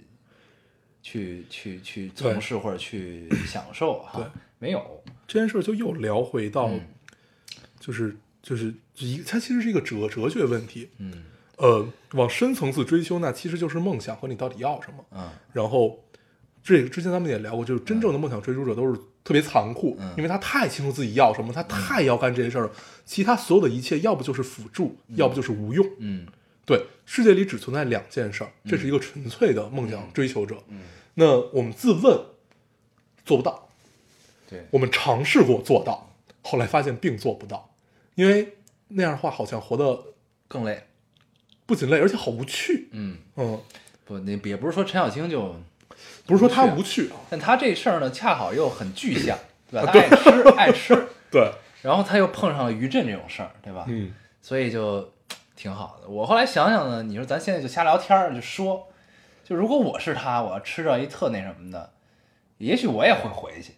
[1.01, 6.79] 去去去从事或者去 享受哈，没有，这件事就又聊回到，嗯
[7.81, 10.89] 就是就是一，它其实是一个哲哲学问题。
[10.99, 11.25] 嗯
[11.61, 15.05] 呃，往深层次追求，那其实就是梦想和你到底要什么。
[15.11, 15.29] 嗯。
[15.53, 15.99] 然后，
[16.63, 20.11] 这之前咱们也聊过，就是真正的梦想追逐者都是特别残酷，嗯。
[20.17, 22.71] 因为他太清楚自己要什么，他太要干这些事儿了，
[23.05, 25.87] 其他所有的一切要不就是辅助，要不就是无用。
[25.99, 26.25] 嗯。
[26.65, 30.57] 对，世界里只存在两件事儿，这是一个纯粹的梦想追求者。
[30.69, 30.81] 嗯。
[31.13, 32.19] 那我们自问
[33.23, 33.67] 做不到，
[34.49, 37.69] 对，我们尝试过做到，后来发现并做不到，
[38.15, 38.57] 因为
[38.87, 40.01] 那样的话好像活得
[40.47, 40.83] 更累，
[41.71, 42.89] 不仅累，而且好无趣。
[42.91, 43.57] 嗯，嗯，
[44.03, 45.55] 不，那也不是说陈小青就，
[46.25, 49.39] 不是说他无无趣啊，但他这事儿呢，恰好又很具象，
[49.71, 49.89] 对吧？
[49.93, 51.49] 爱吃爱吃， 对，
[51.81, 53.85] 然后他又碰上了余震这种事儿，对吧？
[53.87, 55.13] 嗯所以就
[55.55, 56.09] 挺好的。
[56.09, 58.89] 我后来想想呢，你说咱现在就瞎聊天儿，就说，
[59.45, 61.93] 就如果我是他，我要吃着一特那什么的，
[62.57, 63.75] 也许我也会回去，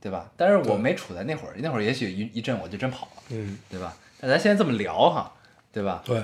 [0.00, 0.30] 对吧？
[0.36, 3.96] 但是我没处在那会儿，那会儿也许一一震我就真跑了，嗯，对吧？
[4.20, 5.32] 但咱现在这么聊哈，
[5.72, 6.00] 对吧？
[6.04, 6.22] 对，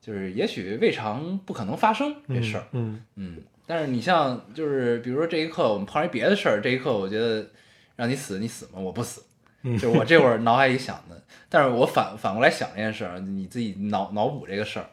[0.00, 3.36] 就是也许未尝不可能发生这事儿，嗯嗯，
[3.66, 7.46] 但是你像就是比如说这一刻我们碰上一别的事儿，这一刻我觉得
[7.96, 8.80] 让你死你死吗？
[8.80, 9.22] 我不死，
[9.62, 9.76] 嗯。
[9.76, 14.86] 就是我这会儿脑海里想的，但是我反反过来想这件事儿，你自己脑脑补这个事儿，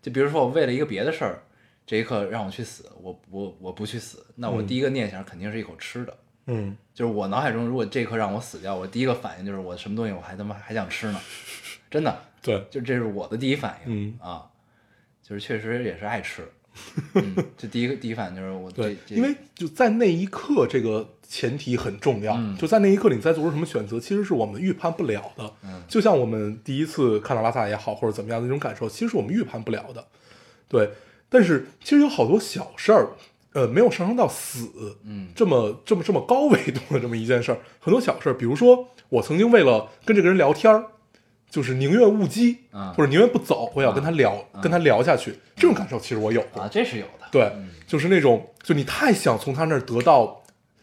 [0.00, 1.42] 就比如说我为了一个别的事儿，
[1.86, 4.66] 这一刻让我去死，我我我不去死，那我嗯。
[4.66, 6.74] 第一个念想肯定是一口吃的，嗯。
[6.94, 11.20] 就是我脑海中如果这一刻让我死掉，我第一个反应就是我什么东西我还他妈还想吃呢，
[11.90, 14.18] 真的，对，就这是我的第一反应、嗯。
[14.20, 14.46] 啊，
[15.26, 16.46] 就是确实也是爱吃。
[17.14, 22.34] 嗯，这第一个第一反应就是我对因为就在那一刻，这个前提很重要。
[22.34, 25.52] 嗯就在那一刻，你在做出什么选择，其实是我们预判不了的。
[25.62, 30.04] 嗯就像我们第一次看到拉萨也好，或者怎么样的那种感受，其实是我们预判不了的。
[30.68, 30.90] 对，
[31.28, 33.10] 但是其实有好多小事儿，
[33.52, 40.86] 呃，没有上升到死，嗯这么这么这么高维度的这么一件事儿，很多小事儿，比如说我曾经为了跟这个人聊天儿，
[41.54, 46.60] 就是宁愿误机，啊或者宁愿不走，我也要跟他聊，跟他聊下去，这种感受其实我有过。
[46.60, 47.28] 啊，这是有的。
[47.30, 50.42] 对，嗯就是那种，就你太想从他那儿得到，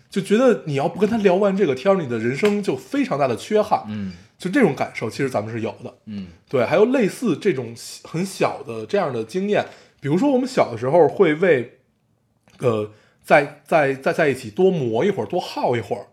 [0.10, 3.84] 就觉得你要不跟他聊完这个天儿，你的人生就非常大的缺憾。
[3.90, 5.94] 嗯就这种感受，其实咱们是有的。
[6.06, 9.66] 嗯对，还有类似这种很小的这样的经验，
[10.00, 11.80] 比如说我们小的时候会为，
[12.60, 12.90] 呃，
[13.22, 16.08] 在在在在一起多磨一会儿，多耗一会儿，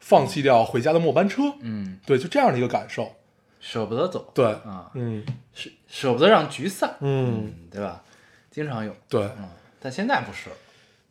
[0.00, 1.54] 放弃掉回家的末班车。
[1.60, 3.12] 嗯，对，就这样的一个感受。
[3.60, 4.30] 舍不得走。
[4.34, 6.94] 对，啊，嗯舍舍不得让局散。
[7.00, 8.00] 嗯，对吧？
[8.50, 8.94] 经常有。
[9.08, 9.48] 对嗯，
[9.80, 10.50] 但现在不是，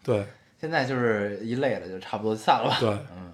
[0.03, 0.25] 对
[0.59, 2.77] 现在就是一累了就差不多散了吧。
[2.79, 2.89] 对。
[2.89, 3.31] 嗯，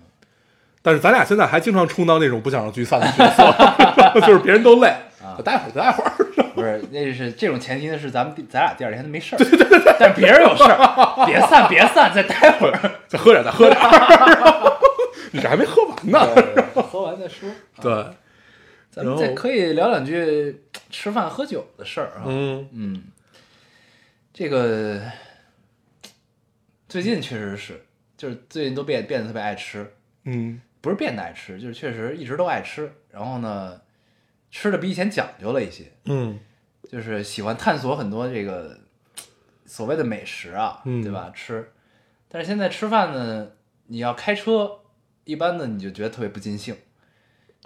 [0.82, 4.88] 但是咱俩现在还经常充当那种不想让局散的角色， 就是别人都累，
[5.24, 6.11] 啊待会儿待会儿。
[6.53, 13.78] 不是，那是这种前提呢，是咱们第咱俩第二天都没事儿，对对对但别人有事儿，别散别散，再待会儿， 再喝点，再喝点。
[15.32, 16.20] 你这还没喝完呢。
[16.89, 17.49] 喝完再说。
[17.82, 18.05] 对，
[18.95, 22.23] 咱们再可以聊两句吃饭喝酒的事儿啊。
[22.25, 23.03] 嗯嗯，
[24.33, 25.01] 这个
[26.87, 27.85] 最近确实是，
[28.15, 29.93] 就是最近都变变得特别爱吃，
[30.23, 32.89] 嗯不是变得爱吃，就是确实一直都爱吃。
[33.11, 33.81] 然后呢，
[34.49, 36.39] 吃的比以前讲究了一些，嗯
[36.89, 38.79] 就是喜欢探索很多这个
[39.65, 41.29] 所谓的美食啊，嗯对吧？
[41.35, 41.69] 吃，
[42.29, 43.51] 但是现在吃饭呢，
[43.87, 44.79] 你要开车，
[45.25, 46.77] 一般的你就觉得特别不尽兴，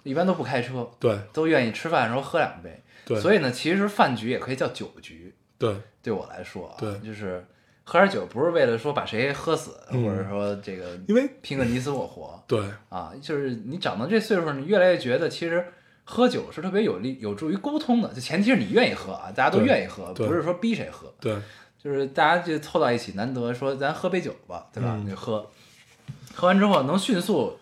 [0.04, 1.18] 一般都不开车，对。
[1.34, 2.82] 都愿意吃饭的时候喝两杯。
[3.06, 5.76] 对，所以呢，其实饭局也可以叫酒局，对。
[6.02, 7.45] 对我来说啊，对就是
[7.84, 12.62] 喝点酒，不是为了说把谁喝死，嗯或者说这个因为拼个你死我活对。
[12.89, 15.66] 啊，就是你长到这岁数，你越来越觉得其实。
[16.12, 21.38] 喝酒是特别有利、有助于沟通的，就前提是你愿意喝啊，大家都愿意喝，不是说逼谁喝，对。
[21.78, 25.00] 就是大家就凑到一起，难得说咱喝杯酒吧，对吧？
[25.08, 25.47] 就喝，
[26.34, 27.60] 喝完之后能迅速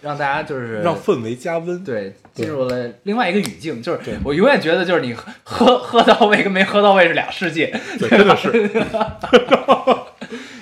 [0.00, 1.82] 让大家就是让氛围加温。
[1.84, 7.74] 对对进入了另外一个语境，就是我永远觉得就是你喝喝喝到位跟没喝到位是俩世界。
[7.98, 8.52] 对，真的是。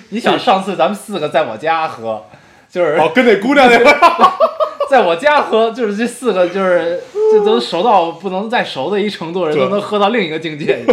[0.09, 2.23] 你想上次咱们四个在我家喝，
[2.69, 3.85] 就是哦，跟那姑娘那个，
[4.89, 7.01] 在我家喝，就是这四个就是
[7.33, 10.85] 这都熟到不能再熟的一程度，人都能喝到另一个境界，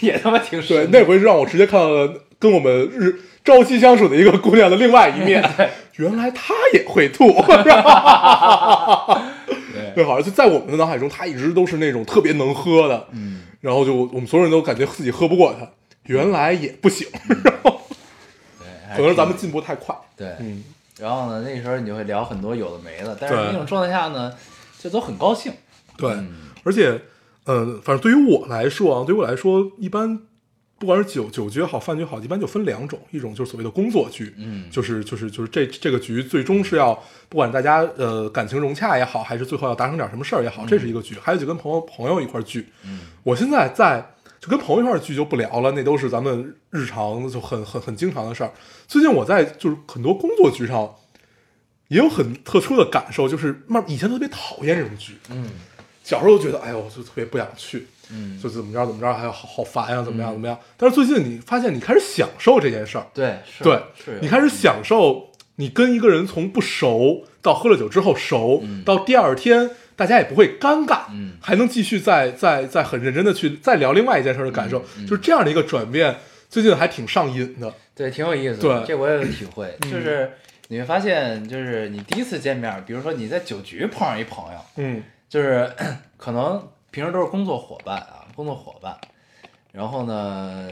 [0.00, 3.14] 也他妈挺对，那回让我直接看到了跟我们日
[3.50, 5.42] 朝夕相处的一个姑娘的另外一面。
[5.96, 7.32] 原来她也会吐，
[7.62, 7.72] 对。
[9.94, 13.08] 对，好像就在我们的脑海中，她一直都是那种特别能喝的。
[13.10, 15.68] 嗯，然后就我们所有人都感觉自己喝不过她，
[16.04, 17.52] 原来也不行，对，
[18.88, 19.94] 还 可能是咱们进步太快。
[20.16, 20.28] 对。
[20.38, 20.62] 嗯，
[20.98, 24.32] 然后呢，那时候你就会聊很多有的没的，但是那种状态下呢，
[24.78, 25.52] 就都很高兴。
[25.96, 26.28] 对，嗯。
[26.62, 27.00] 而且，
[27.46, 30.20] 嗯、反正对于我来说啊，对于我来说，一般
[30.80, 34.64] 不管是酒酒局也好，饭局也好，一般就分两种，一种就是所谓的工作局，嗯。
[34.70, 36.94] 就是就是就是这这个局最终是要
[37.28, 41.16] 不管大家呃感情融洽也好，还是最后要达成点什么事儿也好，这是一个局。
[41.20, 43.00] 还有就跟朋友朋友一块儿聚，嗯。
[43.22, 48.50] 我现在在就跟朋友一块儿聚就不聊了，那都是咱们日常就很很很经常的事儿。
[48.88, 50.94] 最近我在就是很多工作局上
[51.88, 55.50] 也有很特殊的感受，就是慢以前特别讨厌这种局，嗯。
[56.02, 60.58] 小时候就觉得哎呦就特别不想去，嗯，就怎么着怎么着，还有好好烦呀、怎么样怎么样。
[60.76, 68.82] 但是最近你发现你开始享受这件事儿，对是对是你开始享受你跟一个人从不熟到喝了酒之后熟，嗯。
[68.84, 71.34] 到第二天大家也不会尴尬，嗯。
[71.40, 76.16] 还能继续再再再很认真的去再聊另外一件事儿的感受，就是这样的一个转变，
[76.48, 77.72] 最近还挺上瘾的。
[77.94, 78.60] 对，挺有意思的。
[78.60, 78.72] 对。
[78.72, 80.30] 嗯这我也有体会，就是
[80.68, 85.02] 你会发现，就是你第一次见面，比如说你在酒局碰上一朋友，嗯。
[85.28, 85.70] 就是
[86.16, 86.60] 可能
[86.90, 88.96] 平时都是工作伙伴啊，工作伙伴，
[89.72, 90.68] 然后呢，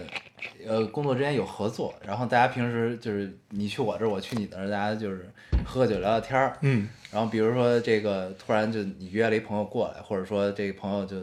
[0.66, 5.30] 呃，工作之间有合作，然后大家平时就是你去我这儿，我去你那儿，大家就是
[5.64, 6.88] 喝喝酒聊聊天儿，嗯。
[7.10, 11.20] 然后比如说这个突然就你约了一朋友过来，或者说这个朋友就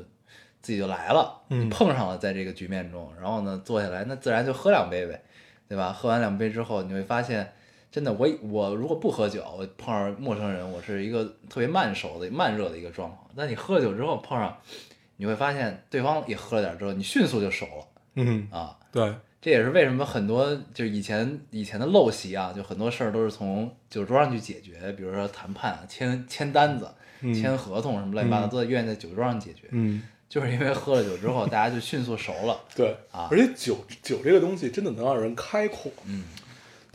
[0.61, 1.65] 自己就来了，嗯。
[1.65, 5.21] 你碰上了在这个局面中，然后呢坐下来，那自然就喝两杯呗，
[5.67, 5.91] 对吧？
[5.91, 7.53] 喝完两杯之后，你会发现，
[7.95, 13.25] 真的我我如果不喝酒，我碰上陌生人，我是一个特别慢熟的慢热的一个状况。
[13.37, 14.53] 但你喝了酒之后碰上，
[15.15, 18.77] 你会发现对方也喝了点之后，你迅速就熟了嗯，啊。
[18.91, 26.89] 对，这也是为什么很多就是以前以前的陋习啊，就很多事儿都是从酒桌上去解决，比如说谈判啊、签签单子、
[27.21, 29.69] 嗯签合同什么乱七八糟，嗯都得愿意在酒桌上解决。
[29.71, 32.59] 嗯就是因为喝了酒之后，大家就迅速熟了。
[32.75, 36.25] 对啊而且酒酒这个东西真的能让人开阔，嗯，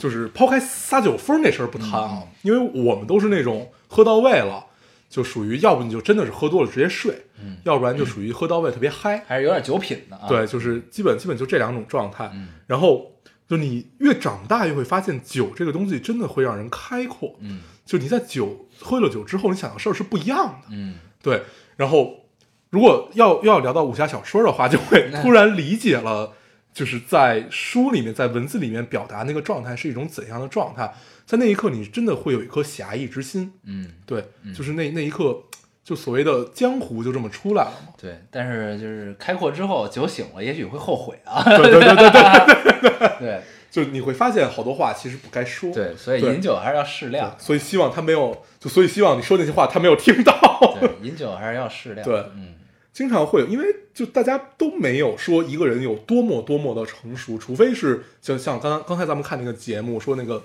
[0.01, 4.67] 就是抛开撒酒疯这事儿不谈啊，因为我们都是那种喝到位了，
[5.09, 10.27] 就属于要不你就真的是喝多了直接睡，嗯要不然就属于喝到位特别嗨，还是有点酒品的啊。
[10.27, 12.29] 对，就是基本基本就这两种状态。
[12.35, 13.13] 嗯然后
[13.49, 17.37] 就你越长大越会发现，酒这个东西真的会让人开阔。
[17.41, 20.69] 嗯就你在酒喝了酒之后，你想的事儿是不一样的。
[20.71, 21.43] 嗯对，
[21.77, 22.27] 然后
[22.71, 26.33] 如果要要聊到武侠小说的话，就会 突然理解了，
[26.73, 30.93] 就是在书里面，在文字里面表达那个状态是一种怎样的状态。
[31.27, 33.53] 在那一刻，你真的会有一颗侠义之心。
[33.65, 35.45] 嗯，对，就是那那一刻，
[35.85, 37.93] 就所谓的江湖就这么出来了嘛。
[38.01, 38.19] 对。
[38.31, 41.43] 但是就是开阔之后，酒醒了，也许会后悔啊。
[41.45, 42.11] 对对对对
[42.81, 45.73] 对，对 就你会发现好多话其实不该说。
[45.73, 47.37] 对，所以饮酒还是要适量。
[47.39, 50.33] 所以希望他没有，就所以希望你说那些话他没有听到。
[50.81, 52.05] 对，饮酒还是要适量。
[52.05, 52.55] 对嗯
[52.93, 53.65] 经常会有，因为
[53.95, 60.45] 就大家都没有说一个人有多么多么的成熟，除非是就像刚刚刚才咱们看那个节目说那个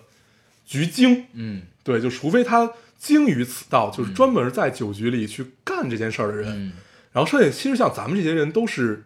[0.66, 1.64] 菊精，嗯。
[1.84, 6.52] 对，就除非他精于此道，就是专门在酒局里去干这件事儿的人。
[6.52, 6.74] 嗯。
[7.12, 9.04] 然后剩下其实像咱们这些人都是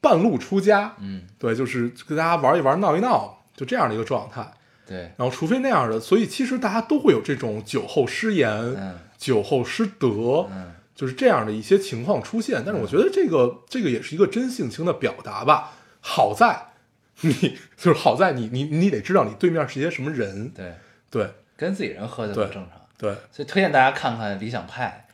[0.00, 4.52] 半路出家，嗯，对，就是跟大家玩一玩、闹一闹，就这样的一个状态。
[4.86, 8.98] 对，然后除非那样的，所以其实大家都会有这种酒后失言、嗯。
[9.16, 12.62] 酒后失德，嗯就是这样的一些情况出现。
[12.64, 15.72] 但是我觉得这个这个也是一个真性情的表达吧。
[16.00, 16.68] 好在
[17.20, 17.32] 你
[17.76, 20.74] 就是好在你你你得知道你对面是一些什么人，对，
[21.10, 22.80] 对跟自己人喝就对很正常。
[22.98, 25.06] 对所以推荐大家看看理想派，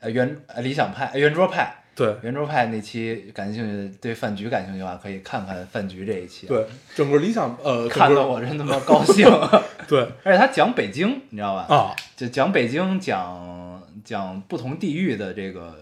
[0.00, 1.74] 呃圆呃理想派呃圆桌派。
[1.94, 6.64] 对圆桌派那期感兴趣的，对饭局感兴趣的话，可以看看饭局这一期。，对，
[6.94, 9.26] 整个理想呃， 看得我真他妈高兴。
[9.88, 11.74] 对而且他讲北京，你知道吧？
[11.74, 13.77] 啊，就讲北京，讲
[14.08, 15.76] 讲不同地域的这个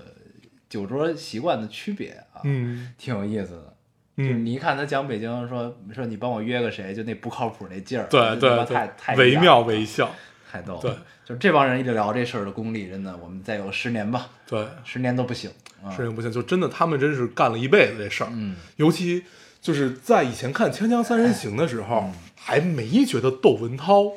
[0.69, 2.93] 酒桌习惯的区别啊，嗯。
[2.99, 3.73] 挺有意思的。
[4.17, 10.11] 就你一看他讲北京，说说你帮我约个谁，就那不靠谱那劲儿，对对太太，惟妙惟肖，
[10.51, 10.81] 太逗了。
[10.81, 10.91] 对，
[11.25, 15.49] 就是这帮人一直聊这事儿的功力，真的，我们再有十年吧，对，十年都不行
[15.95, 19.23] 十年不行，就真的他们真是干了一辈子这事儿，嗯，尤其
[19.61, 22.15] 就是在以前看《锵锵三人行》的时候，嗯。
[22.39, 24.13] 还没觉得窦文涛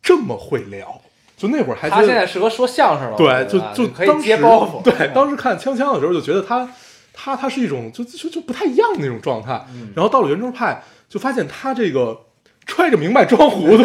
[0.00, 1.02] 这么会聊，
[1.38, 4.82] 就那会儿还觉他现在适合说相声了，对，觉就就当时接包袱。
[4.82, 6.68] 对，当时看锵锵的时候就觉得他
[7.12, 12.26] 他他是一种就就就不太一样的那种状态，嗯然后到了圆桌派就发现他这个
[12.66, 13.84] 揣着明白装糊涂，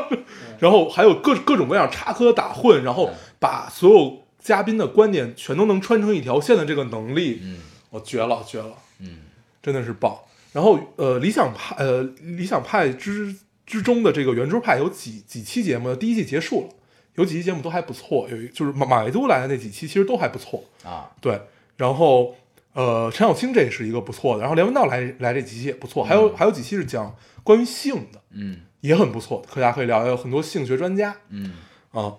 [0.60, 7.58] 然后还有各各种各样插科打诨，然后把所有嘉宾的观点全都能穿成一条线的这个能力，嗯
[7.90, 9.18] 我绝了绝了，嗯
[9.62, 10.16] 真的是棒。
[10.52, 13.34] 然后呃，理想派呃理想派之
[13.66, 16.68] 之中的这个圆桌派有几几期节目，第一季结束了，
[17.14, 21.40] 有几期节目都还不错，有一就是马马未都来的那几期其实都还不错，啊，对。
[21.76, 22.36] 然后
[22.72, 31.56] 呃，陈小青这也是一个不错的，然后梁文道来来这几期也不错，还有、还有几期是讲关于性的，嗯也很不错，大家可以聊，有很多性学专家嗯
[31.92, 32.14] 啊。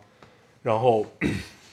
[0.62, 1.06] 然后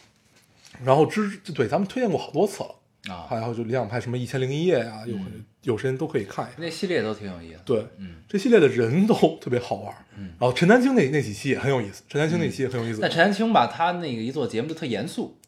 [0.85, 2.75] 然后之对咱们推荐过好多次了。
[3.07, 5.17] 啊，还有就理想派什么一千零一夜呀、有
[5.63, 6.57] 有时间都可以看一看。
[6.59, 7.61] 那系列都挺有意思。
[7.65, 9.95] 对，嗯，这系列的人都特别好玩。
[10.17, 13.01] 嗯然后陈丹青那那几期也很有意思，陈丹青那期也很有意思。
[13.01, 15.39] 但陈丹青吧，他那个一做节目就特严肃，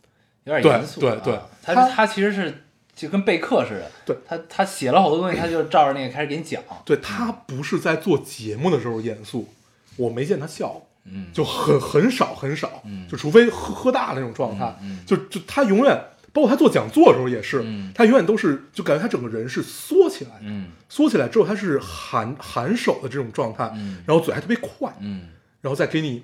[0.45, 1.05] 有点严肃。
[1.07, 3.91] 啊对对他他他其实是就跟备课似的。
[4.07, 6.63] 对他他写了好多东西，他就照着那个开始给你讲。
[6.85, 9.49] 对他不是在做节目的时候严肃，
[9.97, 16.01] 我没见他笑，嗯，就很很少很少，嗯就除非喝喝大那种状态，嗯嗯就就他永远，
[16.33, 17.93] 包括他做讲座的时候也是，嗯。
[17.95, 20.67] 他永远都是就感觉他整个人是缩起来的，嗯。
[20.89, 24.03] 缩起来之后他是含含手的这种状态，嗯。
[24.07, 25.29] 然后嘴还特别快，嗯。
[25.61, 26.23] 然后再给你，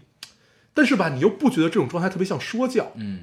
[0.73, 3.21] 但是吧，你又不觉得这种状态特别像说教，嗯，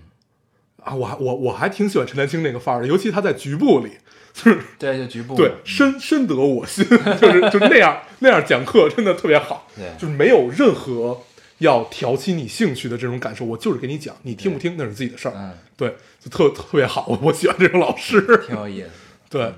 [0.83, 3.93] 啊，我还我我还挺喜欢陈丹青那个范儿的，尤其他在局部里，
[4.31, 5.35] 就是对，就局部。
[5.35, 6.85] 对深深得我心，
[7.19, 9.91] 就是就是那样那样讲课真的特别好，对。
[9.97, 11.19] 就是没有任何
[11.63, 18.89] 要挑起你兴趣的这种感受，我就是给你讲，你听不听那是自己的事儿，嗯，对，就特特别好，我 我喜欢这种老师，挺有意思。
[19.29, 19.53] 对，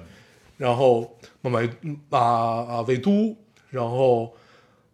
[0.58, 3.36] 然后马马嗯啊啊魏都，
[3.70, 4.34] 然后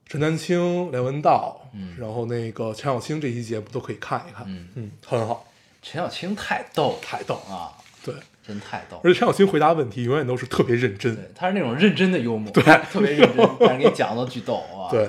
[0.08, 1.96] 陈丹青、梁文道，嗯。
[2.00, 4.68] 然后那个陈小青这期节目都可以看一看，嗯。
[4.76, 5.46] 嗯，很好，
[5.82, 7.72] 陈小青太逗太逗了，啊，
[8.04, 8.16] 对。
[8.44, 9.00] 真太逗。
[9.04, 12.64] 而且陈小青回答问题永远都是特别认真，对，他是那种认真的幽默，对。
[12.92, 15.08] 特别认真，但是给你讲的巨逗啊，对。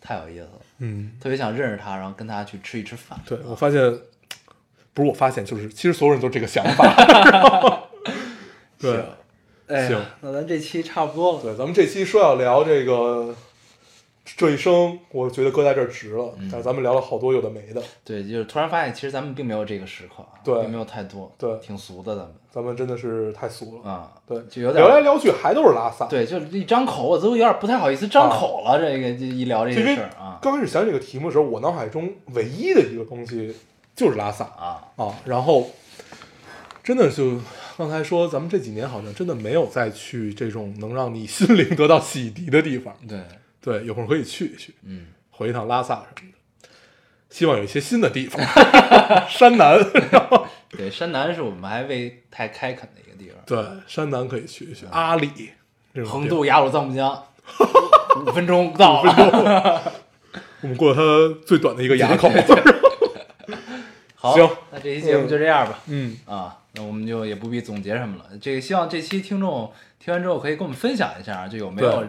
[0.00, 3.18] 太有意思了，嗯，特别想认识他，然后跟他去吃一吃饭。
[3.26, 3.80] 对我发现，
[4.92, 7.88] 不是我发现，就是其实所有人都这个想法。
[8.78, 9.02] 对
[9.68, 11.42] 哎行，那咱这期差不多了。
[11.42, 13.34] 对，咱们这期说要聊这个
[14.36, 16.34] 这一生我觉得搁在这儿值了。
[16.38, 23.90] 嗯但是咱们聊了好多有的没的，对，就是突然发现，其实咱们并没有这个时刻啊，对并没有太多，对挺俗的，咱们咱们真的是太俗了。
[23.90, 28.78] 啊，对，就有点聊来聊去还都是拉萨。，对，就是一张口，我都有点不太好意思张口了。
[28.78, 33.54] 这个这一聊这个事儿啊刚开始想这个题目的时候，我脑海中唯一的一个东西
[33.94, 35.70] 就是拉萨啊，啊，然后
[36.82, 37.38] 真的就
[37.76, 42.94] 刚才说，咱们这几年好像真的没有再去这种能让你心灵得到洗涤的地方。
[43.08, 43.18] 对，
[43.66, 46.68] 对，有空可以去一去，嗯，回一趟拉萨什么的。
[47.28, 48.40] 希望有一些新的地方，
[49.28, 49.76] 山南，
[50.12, 53.42] 然后 对，山南是我们还未太开垦的一个地方。
[53.44, 55.50] 对，山南可以去一去，阿里
[56.04, 57.20] 横渡雅鲁藏布江，
[58.24, 59.92] 五分钟到了。
[60.60, 62.30] 我们过了它最短的一个垭口。
[64.14, 65.80] 好，行那这期节目就这样吧。
[65.88, 68.26] 嗯，啊，那我们就也不必总结什么了。
[68.40, 72.08] 这个希望这期听众听完之后可以跟我们分享一下，就有没有对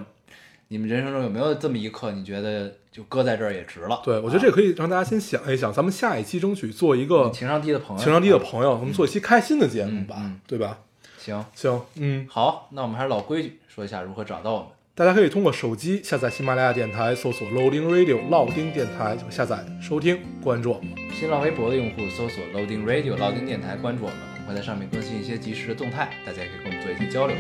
[0.70, 4.02] 你们人生中有没有这么一刻，你觉得就搁在这儿也值了？
[4.04, 10.80] 对，我觉得这可以让大家先想一想，咱们下一期争取做一个情商低的朋友，情商低的朋友，咱们做一期开心的节目吧，对吧？
[11.18, 14.68] 行，行，嗯，好，那我们还是老规矩，说一下如何找到我们。
[14.94, 20.90] 大家可以通过手机下载喜马拉雅电台，搜索 Loading Radio 老丁电台就下载收听，关注我们。
[21.14, 24.18] 新浪微博的用户搜索 Loading Radio 老丁电台，关注，我们
[24.48, 27.36] 会在上面更新一些及时的动态，大家也可以跟我们做一些交流。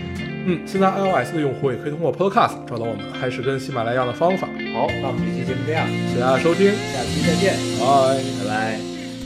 [0.46, 4.48] 嗯，现在 iOS 的用户也可以通过 Podcast 找到我们，还是跟喜马拉雅的方法。
[4.74, 8.22] 好，那我们这期节目这样，谢谢大家收听，下期再见，拜。
[8.44, 8.97] 拜拜。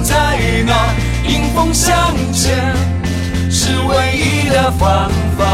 [0.00, 0.94] 在那，
[1.28, 2.74] 迎风向前
[3.50, 5.44] 是唯一的方法。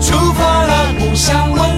[0.00, 1.77] 出发了，不想问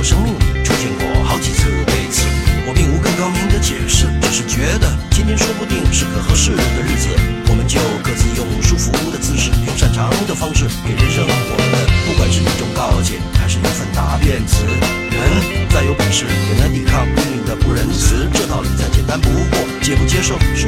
[0.00, 1.68] 我生命里出现过好几次。
[1.84, 2.24] 对此，
[2.64, 7.12] 我并无更高明的解释，只是觉得今天说不定是个合适的日子，
[7.50, 11.76] 我们就各自用舒服的姿势，用擅长的方式，给人生活的，
[12.08, 14.64] 不管是一种告诫，还是一份答辩词。
[14.64, 20.64] 人再有本事，也难抵抗命运的不仁慈，这道理再简单不过，接不接受是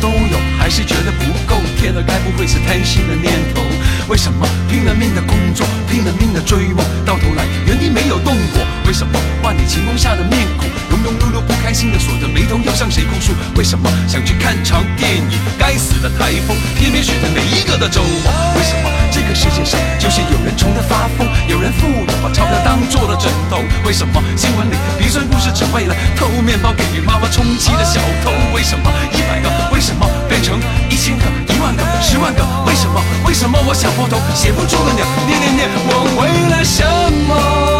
[0.00, 1.56] 都有，还是觉得不够？
[1.78, 3.62] 天哪，该不会是贪心的念头？
[4.06, 8.60] 为什么拼了命的工作，拼了命的追梦，到头来原地没有动过？
[8.86, 13.32] 为什么万里晴空下的面孔，庸庸碌碌不开心的锁着眉头，要向谁哭诉？
[13.56, 18.30] 为什么想去看场电影，该死的台风偏偏选在每一个的周末？
[18.56, 23.64] 为什么这个世界上就是有人穷得发疯，有人富有把钞票当做了枕头？
[23.86, 28.30] 为什么新闻里鼻酸故事只为了偷面包给妈妈充饥的小偷？
[28.54, 31.24] 为什么一百个为什么变成一千个、
[31.64, 32.42] 万个、十万个？
[32.66, 33.00] 为什么？
[33.26, 35.06] 为什么我想不通写不出个鸟？
[35.26, 36.84] 念念念，我为了什
[37.26, 37.73] 么？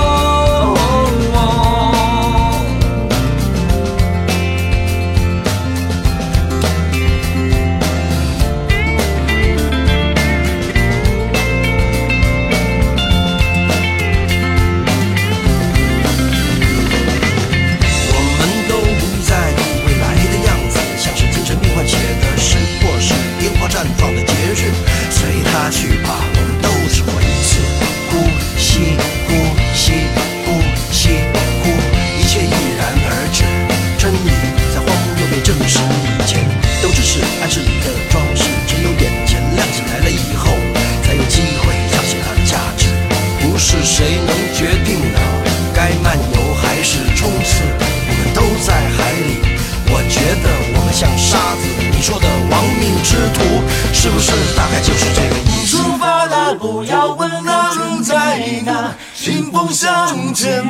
[60.35, 60.64] 前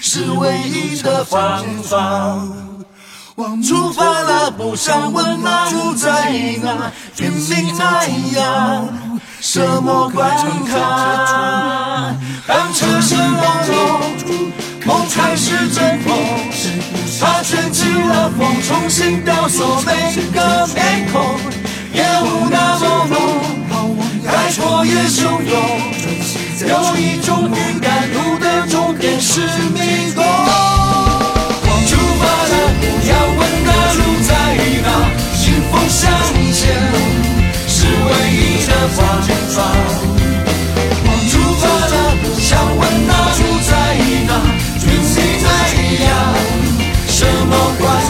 [0.00, 2.38] 是唯一的方法。
[3.62, 8.82] 出发了，不想问那路在哪，拼命爱呀，
[9.40, 10.28] 什么关
[10.66, 12.16] 卡？
[12.46, 13.72] 当车声朦胧，
[14.84, 16.18] 梦开始阵痛，
[17.20, 21.38] 他卷起了风，重新雕塑每个面孔，
[21.92, 22.84] 烟雾那么
[23.70, 25.54] 浓，海阔也汹涌，
[26.66, 29.40] 有一种预感，路的终点是
[29.72, 30.24] 迷宫。
[31.86, 34.30] 出发了，不要问那路在
[34.82, 34.88] 哪，
[35.36, 36.10] 迎风向
[36.52, 36.60] 前
[37.68, 38.36] 是唯一
[38.66, 39.28] 的方向。
[41.30, 41.94] 出发了，
[42.40, 43.70] 想问那路在
[44.26, 44.30] 哪，
[44.80, 45.46] 君你在
[46.04, 46.06] 呀，
[47.06, 48.07] 什么关系？